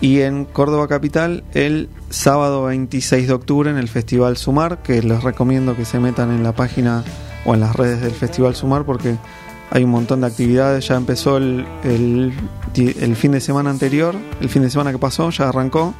y 0.00 0.20
en 0.20 0.44
Córdoba 0.44 0.86
Capital 0.86 1.42
el 1.54 1.88
sábado 2.10 2.64
26 2.64 3.26
de 3.26 3.32
octubre 3.34 3.70
en 3.70 3.78
el 3.78 3.88
Festival 3.88 4.36
Sumar, 4.36 4.82
que 4.84 5.02
les 5.02 5.24
recomiendo 5.24 5.74
que 5.74 5.84
se 5.84 5.98
metan 5.98 6.30
en 6.30 6.44
la 6.44 6.52
página 6.52 7.02
o 7.44 7.54
en 7.54 7.60
las 7.60 7.74
redes 7.74 8.00
del 8.02 8.12
Festival 8.12 8.54
Sumar 8.54 8.84
porque 8.84 9.16
hay 9.70 9.84
un 9.84 9.90
montón 9.90 10.20
de 10.20 10.28
actividades, 10.28 10.86
ya 10.88 10.94
empezó 10.96 11.36
el, 11.38 11.66
el, 11.84 12.32
el 12.76 13.16
fin 13.16 13.32
de 13.32 13.40
semana 13.40 13.70
anterior, 13.70 14.14
el 14.40 14.48
fin 14.48 14.62
de 14.62 14.70
semana 14.70 14.92
que 14.92 14.98
pasó, 14.98 15.30
ya 15.30 15.48
arrancó 15.48 15.94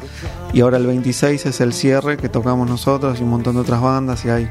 y 0.53 0.61
ahora 0.61 0.77
el 0.77 0.87
26 0.87 1.47
es 1.47 1.61
el 1.61 1.73
cierre 1.73 2.17
que 2.17 2.29
tocamos 2.29 2.69
nosotros 2.69 3.19
y 3.19 3.23
un 3.25 3.31
montón 3.31 3.55
de 3.57 3.63
otras 3.63 3.81
bandas 3.81 4.25
y 4.25 4.31
hay 4.31 4.49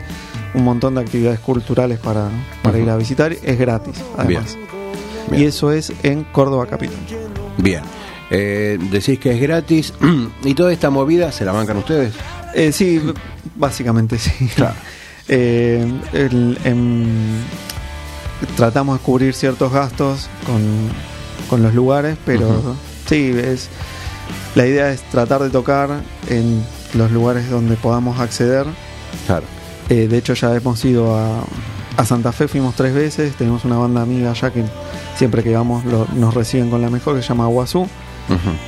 un 0.53 0.63
montón 0.63 0.95
de 0.95 1.01
actividades 1.01 1.39
culturales 1.39 1.99
para, 1.99 2.29
para 2.61 2.77
ir 2.79 2.89
a 2.89 2.97
visitar, 2.97 3.31
es 3.33 3.57
gratis 3.59 3.95
además. 4.17 4.57
Bien. 5.29 5.41
Y 5.41 5.45
eso 5.45 5.71
es 5.71 5.91
en 6.03 6.23
Córdoba 6.25 6.65
Capital. 6.67 6.97
Bien. 7.57 7.81
Eh, 8.31 8.77
decís 8.91 9.19
que 9.19 9.31
es 9.33 9.39
gratis 9.41 9.93
y 10.43 10.53
toda 10.55 10.73
esta 10.73 10.89
movida 10.89 11.31
se 11.31 11.45
la 11.45 11.51
bancan 11.51 11.77
ustedes. 11.77 12.13
Eh, 12.53 12.71
sí, 12.71 13.01
básicamente 13.55 14.17
sí. 14.17 14.31
Eh, 15.27 15.83
el- 16.13 16.55
em, 16.65 17.07
tratamos 18.55 18.99
de 18.99 19.03
cubrir 19.05 19.33
ciertos 19.33 19.71
gastos 19.71 20.27
con, 20.45 20.61
con 21.49 21.61
los 21.63 21.73
lugares, 21.73 22.17
pero 22.25 22.75
sí, 23.07 23.33
es 23.35 23.69
la 24.55 24.65
idea 24.65 24.91
es 24.91 25.01
tratar 25.09 25.41
de 25.41 25.49
tocar 25.49 25.89
en 26.29 26.63
los 26.93 27.11
lugares 27.11 27.49
donde 27.49 27.75
podamos 27.75 28.19
acceder. 28.19 28.65
Claro. 29.27 29.43
Eh, 29.89 30.07
de 30.07 30.17
hecho, 30.17 30.33
ya 30.33 30.55
hemos 30.55 30.83
ido 30.85 31.15
a, 31.17 31.41
a 31.97 32.05
Santa 32.05 32.31
Fe, 32.31 32.47
fuimos 32.47 32.73
tres 32.75 32.93
veces. 32.93 33.35
Tenemos 33.35 33.65
una 33.65 33.77
banda 33.77 34.01
amiga 34.01 34.31
allá 34.31 34.51
que 34.51 34.63
siempre 35.17 35.43
que 35.43 35.53
vamos 35.55 35.83
lo- 35.85 36.07
nos 36.15 36.33
reciben 36.33 36.69
con 36.69 36.81
la 36.81 36.89
mejor, 36.89 37.15
que 37.15 37.21
se 37.21 37.27
llama 37.29 37.47
Guazú. 37.47 37.87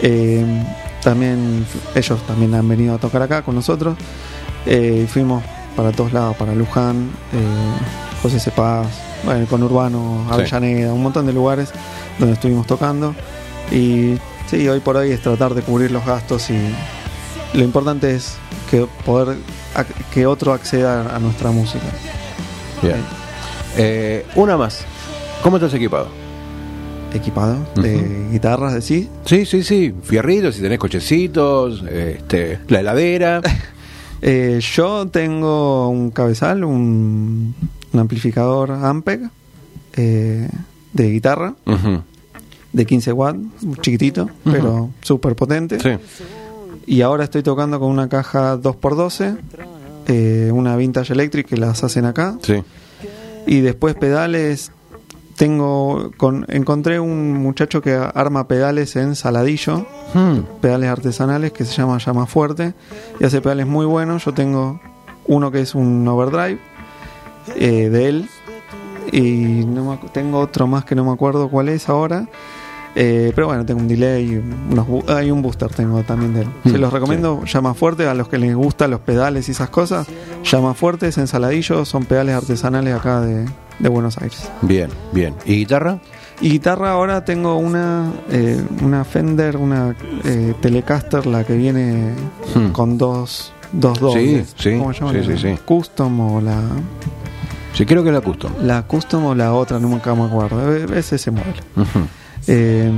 Eh, 0.02 0.46
también 1.02 1.66
ellos 1.96 2.20
también 2.28 2.54
han 2.54 2.68
venido 2.68 2.94
a 2.96 2.98
tocar 2.98 3.22
acá 3.22 3.42
con 3.42 3.56
nosotros. 3.56 3.98
Eh, 4.66 5.08
fuimos 5.10 5.42
para 5.76 5.92
todos 5.92 6.12
lados, 6.14 6.36
para 6.36 6.54
Luján, 6.54 7.10
José 8.22 8.40
Cepaz, 8.40 8.88
bueno, 9.24 9.46
con 9.48 9.64
Urbano, 9.64 10.26
Sí. 10.28 10.34
Avellaneda, 10.34 10.94
un 10.94 11.04
montón 11.04 11.26
de 11.26 11.34
lugares 11.34 11.70
donde 12.20 12.34
estuvimos 12.34 12.66
tocando. 12.68 13.14
Y 13.72 14.18
sí, 14.50 14.68
hoy 14.68 14.80
por 14.80 14.98
hoy 14.98 15.12
es 15.12 15.22
tratar 15.22 15.54
de 15.54 15.62
cubrir 15.62 15.92
los 15.92 16.06
gastos 16.06 16.50
y 16.50 16.58
lo 17.54 17.64
importante 17.64 18.16
es 18.16 18.38
que 18.70 18.88
poder 19.06 19.38
que 20.14 20.26
otro 20.26 20.54
acceda 20.54 21.16
a 21.16 21.20
nuestra 21.20 21.52
música. 21.52 21.86
Bien. 22.82 22.98
Eh, 23.78 24.26
una 24.36 24.58
más. 24.58 24.84
¿Cómo 25.44 25.58
estás 25.58 25.74
equipado? 25.74 26.08
Equipado 27.14 27.58
de 27.76 28.28
guitarras, 28.32 28.74
decís. 28.74 29.08
Sí, 29.26 29.46
sí, 29.46 29.64
sí. 29.64 29.94
Fierritos, 30.04 30.56
si 30.56 30.62
tenés 30.62 30.80
cochecitos, 30.80 31.84
este, 31.90 32.60
la 32.68 32.80
heladera. 32.80 33.42
Eh, 34.20 34.60
yo 34.74 35.08
tengo 35.10 35.90
un 35.90 36.10
cabezal, 36.10 36.64
un, 36.64 37.54
un 37.94 38.00
amplificador 38.00 38.72
Ampeg 38.72 39.30
eh, 39.94 40.50
de 40.94 41.12
guitarra 41.12 41.56
de 42.74 42.86
15 42.86 43.12
watts, 43.14 43.40
chiquitito, 43.82 44.30
pero 44.44 44.90
súper 45.02 45.36
potente. 45.36 45.80
Sí. 45.80 45.90
Y 46.86 47.02
ahora 47.02 47.24
estoy 47.24 47.44
tocando 47.44 47.80
con 47.80 47.90
una 47.90 48.08
caja 48.08 48.58
2x12, 48.58 49.38
eh, 50.08 50.52
una 50.54 50.76
Vintage 50.76 51.14
Electric 51.14 51.48
que 51.48 51.58
las 51.58 51.84
hacen 51.84 52.06
acá. 52.06 52.38
Sí. 52.42 52.64
Y 53.48 53.62
después 53.62 53.96
pedales, 53.96 54.72
tengo 55.36 56.12
con, 56.18 56.46
encontré 56.50 57.00
un 57.00 57.34
muchacho 57.34 57.82
que 57.82 57.94
arma 57.94 58.48
pedales 58.48 58.96
en 58.96 59.16
Saladillo, 59.16 59.86
Hmm. 60.14 60.40
pedales 60.62 60.90
artesanales 60.90 61.52
que 61.52 61.66
se 61.66 61.74
llama 61.74 61.98
Llama 61.98 62.26
Fuerte 62.28 62.74
y 63.20 63.26
hace 63.26 63.42
pedales 63.42 63.68
muy 63.68 63.86
buenos. 63.86 64.24
Yo 64.26 64.34
tengo 64.34 64.80
uno 65.26 65.52
que 65.52 65.62
es 65.62 65.76
un 65.76 66.08
overdrive 66.08 66.60
eh, 67.56 67.90
de 67.90 68.10
él 68.10 68.30
y 69.12 69.66
no 69.66 69.92
me 69.92 69.98
tengo 70.10 70.40
otro 70.40 70.68
más 70.68 70.84
que 70.86 70.96
no 70.96 71.06
me 71.06 71.12
acuerdo 71.12 71.50
cuál 71.50 71.70
es 71.70 71.88
ahora. 71.90 72.28
Eh, 73.00 73.32
pero 73.36 73.46
bueno, 73.48 73.64
tengo 73.64 73.80
un 73.80 73.88
delay, 73.88 74.42
unos 74.72 74.88
hay 75.08 75.30
un 75.30 75.44
booster 75.44 75.70
tengo 75.70 76.02
también 76.02 76.34
de 76.34 76.42
él. 76.42 76.48
Se 76.64 76.78
Mm, 76.78 76.82
los 76.82 76.92
recomiendo, 76.92 77.44
llama 77.46 77.76
fuerte 77.76 78.08
a 78.08 78.14
los 78.16 78.28
que 78.28 78.40
les 78.40 78.56
gustan 78.56 78.90
los 78.90 79.02
pedales 79.02 79.48
y 79.50 79.52
esas 79.52 79.70
cosas. 79.70 80.08
Llama 80.44 80.74
fuerte, 80.74 81.08
es 81.10 81.18
ensaladillo, 81.20 81.86
son 81.86 82.06
pedales 82.06 82.34
artesanales 82.36 82.96
acá 82.96 83.22
de, 83.22 83.46
de 83.78 83.90
Buenos 83.90 84.18
Aires. 84.18 84.50
Bien, 84.64 84.90
bien. 85.12 85.36
¿Y 85.46 85.58
guitarra? 85.58 86.00
Y 86.42 86.50
guitarra 86.50 86.92
ahora 86.92 87.24
tengo 87.24 87.58
una 87.58 88.12
eh, 88.32 88.60
una 88.84 89.04
Fender, 89.06 89.58
una 89.58 89.96
eh, 90.26 90.56
Telecaster, 90.60 91.28
la 91.28 91.44
que 91.44 91.54
viene 91.56 92.14
Hmm. 92.56 92.70
con 92.72 92.98
dos 92.98 93.54
dos 93.74 94.00
dobles. 94.00 94.56
sí, 94.58 94.76
¿Cómo 94.78 94.92
se 94.94 95.24
sí, 95.24 95.32
sí, 95.36 95.38
sí. 95.50 95.56
Custom 95.66 96.20
o 96.20 96.42
la 96.42 96.60
Sí, 97.78 97.86
creo 97.86 98.02
que 98.04 98.10
es 98.10 98.16
la 98.16 98.22
custom. 98.22 98.52
la 98.64 98.82
Custom 98.88 99.24
o 99.26 99.36
la 99.36 99.54
otra, 99.54 99.80
no 99.80 99.88
me 99.90 99.96
acuerdo. 99.98 100.76
Es 100.96 101.14
ese 101.14 101.30
modelo. 101.32 101.54
Ujú. 101.76 102.08
Eh, 102.48 102.92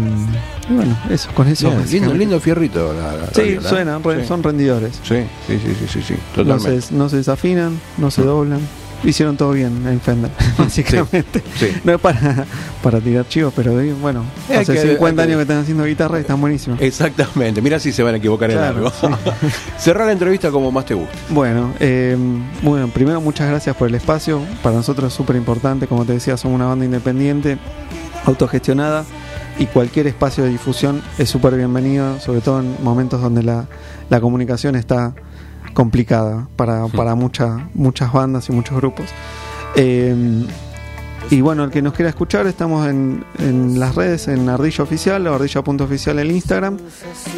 y 0.69 0.73
bueno, 0.73 0.97
eso, 1.09 1.29
con 1.33 1.47
eso. 1.47 1.69
Bien, 1.69 1.85
lindo, 1.89 2.13
lindo 2.13 2.39
fierrito. 2.39 2.93
La, 2.93 3.13
la 3.17 3.27
Sí, 3.27 3.55
radio, 3.55 3.61
suenan, 3.61 4.01
Sí. 4.03 4.27
son 4.27 4.43
rendidores. 4.43 4.99
Sí, 5.03 5.23
sí, 5.47 5.59
sí, 5.59 5.73
sí, 5.79 5.85
sí, 5.91 6.01
sí, 6.01 6.13
No 6.37 6.43
totalmente. 6.43 6.81
se, 6.81 6.93
no 6.93 7.09
se 7.09 7.17
desafinan, 7.17 7.79
no 7.97 8.09
se 8.11 8.21
doblan. 8.23 8.59
Hicieron 9.03 9.37
todo 9.37 9.51
bien 9.53 9.87
en 9.87 10.01
Fender, 10.01 10.29
básicamente. 10.57 11.41
Sí. 11.57 11.67
No 11.85 11.93
es 11.93 12.01
para, 12.01 12.45
para 12.83 12.99
tirar 12.99 13.27
chivos, 13.27 13.53
pero 13.55 13.79
eh, 13.79 13.93
bueno, 13.93 14.23
hay 14.49 14.57
hace 14.57 14.73
que- 14.73 14.81
50 14.81 15.21
hay 15.21 15.27
que- 15.27 15.31
años 15.33 15.37
que 15.37 15.41
están 15.43 15.57
haciendo 15.59 15.85
guitarra 15.85 16.17
y 16.17 16.21
están 16.21 16.41
buenísimos. 16.41 16.81
Exactamente. 16.81 17.61
Mira 17.61 17.79
si 17.79 17.91
se 17.93 18.03
van 18.03 18.15
a 18.15 18.17
equivocar 18.17 18.49
Claro, 18.49 18.77
en 18.79 18.85
algo. 18.85 18.91
Cerrar 19.77 20.05
la 20.07 20.11
entrevista 20.11 20.51
como 20.51 20.69
más 20.71 20.85
te 20.85 20.95
gusta. 20.95 21.13
Bueno, 21.29 21.73
eh, 21.79 22.17
bueno, 22.61 22.89
primero 22.89 23.21
muchas 23.21 23.47
gracias 23.49 23.75
por 23.75 23.87
el 23.87 23.95
espacio. 23.95 24.41
Para 24.61 24.75
nosotros 24.75 25.11
es 25.11 25.17
súper 25.17 25.37
importante, 25.37 25.87
como 25.87 26.03
te 26.03 26.13
decía, 26.13 26.35
somos 26.35 26.55
una 26.55 26.65
banda 26.65 26.83
independiente, 26.83 27.57
autogestionada 28.25 29.05
y 29.57 29.65
cualquier 29.65 30.07
espacio 30.07 30.43
de 30.43 30.49
difusión 30.49 31.01
es 31.17 31.29
súper 31.29 31.55
bienvenido, 31.55 32.19
sobre 32.19 32.41
todo 32.41 32.59
en 32.59 32.75
momentos 32.83 33.21
donde 33.21 33.43
la, 33.43 33.65
la 34.09 34.19
comunicación 34.21 34.75
está 34.75 35.13
complicada 35.73 36.47
para, 36.55 36.87
para 36.87 37.15
mucha- 37.15 37.67
muchas 37.73 38.11
bandas 38.13 38.49
y 38.49 38.51
muchos 38.51 38.75
grupos. 38.77 39.05
Eh, 39.75 40.45
y 41.31 41.41
bueno, 41.41 41.63
el 41.63 41.69
que 41.69 41.81
nos 41.81 41.93
quiera 41.93 42.09
escuchar, 42.09 42.47
estamos 42.47 42.87
en, 42.87 43.23
en 43.37 43.79
las 43.79 43.93
redes, 43.95 44.27
en 44.27 44.49
Ardilla 44.49 44.83
Oficial 44.83 45.25
o 45.27 45.35
ardilla.oficial 45.35 46.17
en 46.19 46.31
Instagram. 46.31 46.77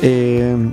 Eh, 0.02 0.72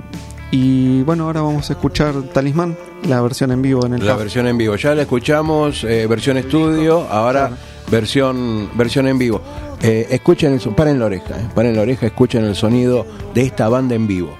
y 0.51 1.03
bueno, 1.03 1.25
ahora 1.25 1.41
vamos 1.41 1.69
a 1.69 1.73
escuchar 1.73 2.13
Talismán, 2.33 2.77
la 3.07 3.21
versión 3.21 3.51
en 3.51 3.61
vivo 3.61 3.85
en 3.85 3.95
el 3.95 4.05
La 4.07 4.15
versión 4.15 4.47
en 4.47 4.57
vivo. 4.57 4.75
Ya 4.77 4.95
la 4.95 5.01
escuchamos, 5.03 5.83
eh, 5.83 6.07
versión 6.07 6.37
estudio, 6.37 7.07
ahora 7.11 7.51
versión 7.91 8.69
versión 8.75 9.07
en 9.07 9.17
vivo. 9.19 9.41
Eh, 9.81 10.07
escuchen 10.11 10.53
el 10.53 10.59
paren 10.73 10.97
la 10.99 11.05
oreja, 11.05 11.39
eh, 11.39 11.47
paren 11.53 11.75
la 11.75 11.81
oreja, 11.81 12.05
escuchen 12.07 12.45
el 12.45 12.55
sonido 12.55 13.05
de 13.33 13.41
esta 13.41 13.67
banda 13.69 13.95
en 13.95 14.07
vivo. 14.07 14.33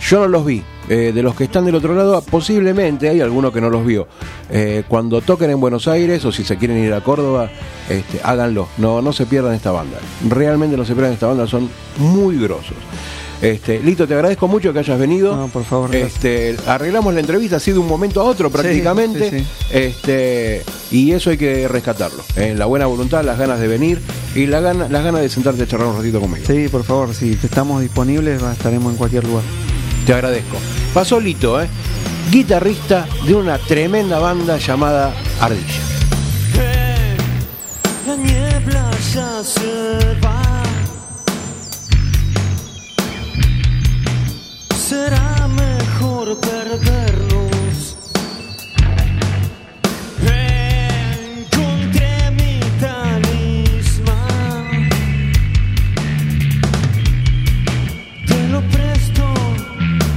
Yo 0.00 0.18
no 0.20 0.26
los 0.28 0.44
vi. 0.44 0.64
Eh, 0.92 1.10
de 1.14 1.22
los 1.22 1.34
que 1.34 1.44
están 1.44 1.64
del 1.64 1.74
otro 1.74 1.94
lado, 1.94 2.20
posiblemente 2.20 3.08
hay 3.08 3.22
alguno 3.22 3.50
que 3.50 3.62
no 3.62 3.70
los 3.70 3.86
vio. 3.86 4.06
Eh, 4.50 4.82
cuando 4.86 5.22
toquen 5.22 5.48
en 5.48 5.58
Buenos 5.58 5.88
Aires 5.88 6.22
o 6.26 6.30
si 6.32 6.44
se 6.44 6.58
quieren 6.58 6.84
ir 6.84 6.92
a 6.92 7.00
Córdoba, 7.00 7.50
este, 7.88 8.20
háganlo. 8.22 8.68
No, 8.76 9.00
no 9.00 9.14
se 9.14 9.24
pierdan 9.24 9.54
esta 9.54 9.70
banda. 9.70 9.96
Realmente 10.28 10.76
no 10.76 10.84
se 10.84 10.92
pierdan 10.92 11.14
esta 11.14 11.28
banda, 11.28 11.46
son 11.46 11.70
muy 11.96 12.38
grosos. 12.38 12.76
Este, 13.40 13.80
Lito, 13.80 14.06
te 14.06 14.12
agradezco 14.12 14.48
mucho 14.48 14.70
que 14.74 14.80
hayas 14.80 14.98
venido. 14.98 15.34
No, 15.34 15.48
por 15.48 15.64
favor. 15.64 15.96
Este, 15.96 16.56
arreglamos 16.66 17.14
la 17.14 17.20
entrevista 17.20 17.56
así 17.56 17.72
de 17.72 17.78
un 17.78 17.88
momento 17.88 18.20
a 18.20 18.24
otro 18.24 18.50
prácticamente. 18.50 19.30
sí, 19.30 19.38
sí. 19.38 19.46
Este, 19.70 20.62
y 20.90 21.12
eso 21.12 21.30
hay 21.30 21.38
que 21.38 21.68
rescatarlo. 21.68 22.22
eh, 22.36 22.54
la 22.54 22.66
buena 22.66 22.84
voluntad, 22.84 23.24
las 23.24 23.38
ganas 23.38 23.60
de 23.60 23.66
venir 23.66 23.98
y 24.34 24.44
la 24.44 24.60
gana, 24.60 24.88
las 24.90 25.02
ganas 25.02 25.22
de 25.22 25.30
sentarte 25.30 25.62
a 25.62 25.66
charlar 25.66 25.88
un 25.88 25.96
ratito 25.96 26.20
conmigo. 26.20 26.44
Sí, 26.46 26.68
por 26.68 26.84
favor, 26.84 27.14
si 27.14 27.32
estamos 27.42 27.80
disponibles, 27.80 28.42
estaremos 28.42 28.92
en 28.92 28.98
cualquier 28.98 29.24
lugar. 29.24 29.42
Te 30.06 30.12
agradezco. 30.12 30.56
Pasó 30.92 31.20
Lito, 31.20 31.60
¿eh? 31.62 31.68
guitarrista 32.30 33.06
de 33.26 33.34
una 33.34 33.58
tremenda 33.58 34.18
banda 34.18 34.56
llamada 34.56 35.12
Ardilla. 35.40 35.80
La 38.06 38.16
niebla 38.16 38.90
ya 39.14 39.42
se 39.44 40.18
va. 40.24 40.62
Será 44.76 45.48
mejor 45.48 46.38
perdernos. 46.38 47.11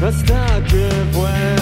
Hasta 0.07 0.63
que 0.65 0.87
vuelva. 1.13 1.54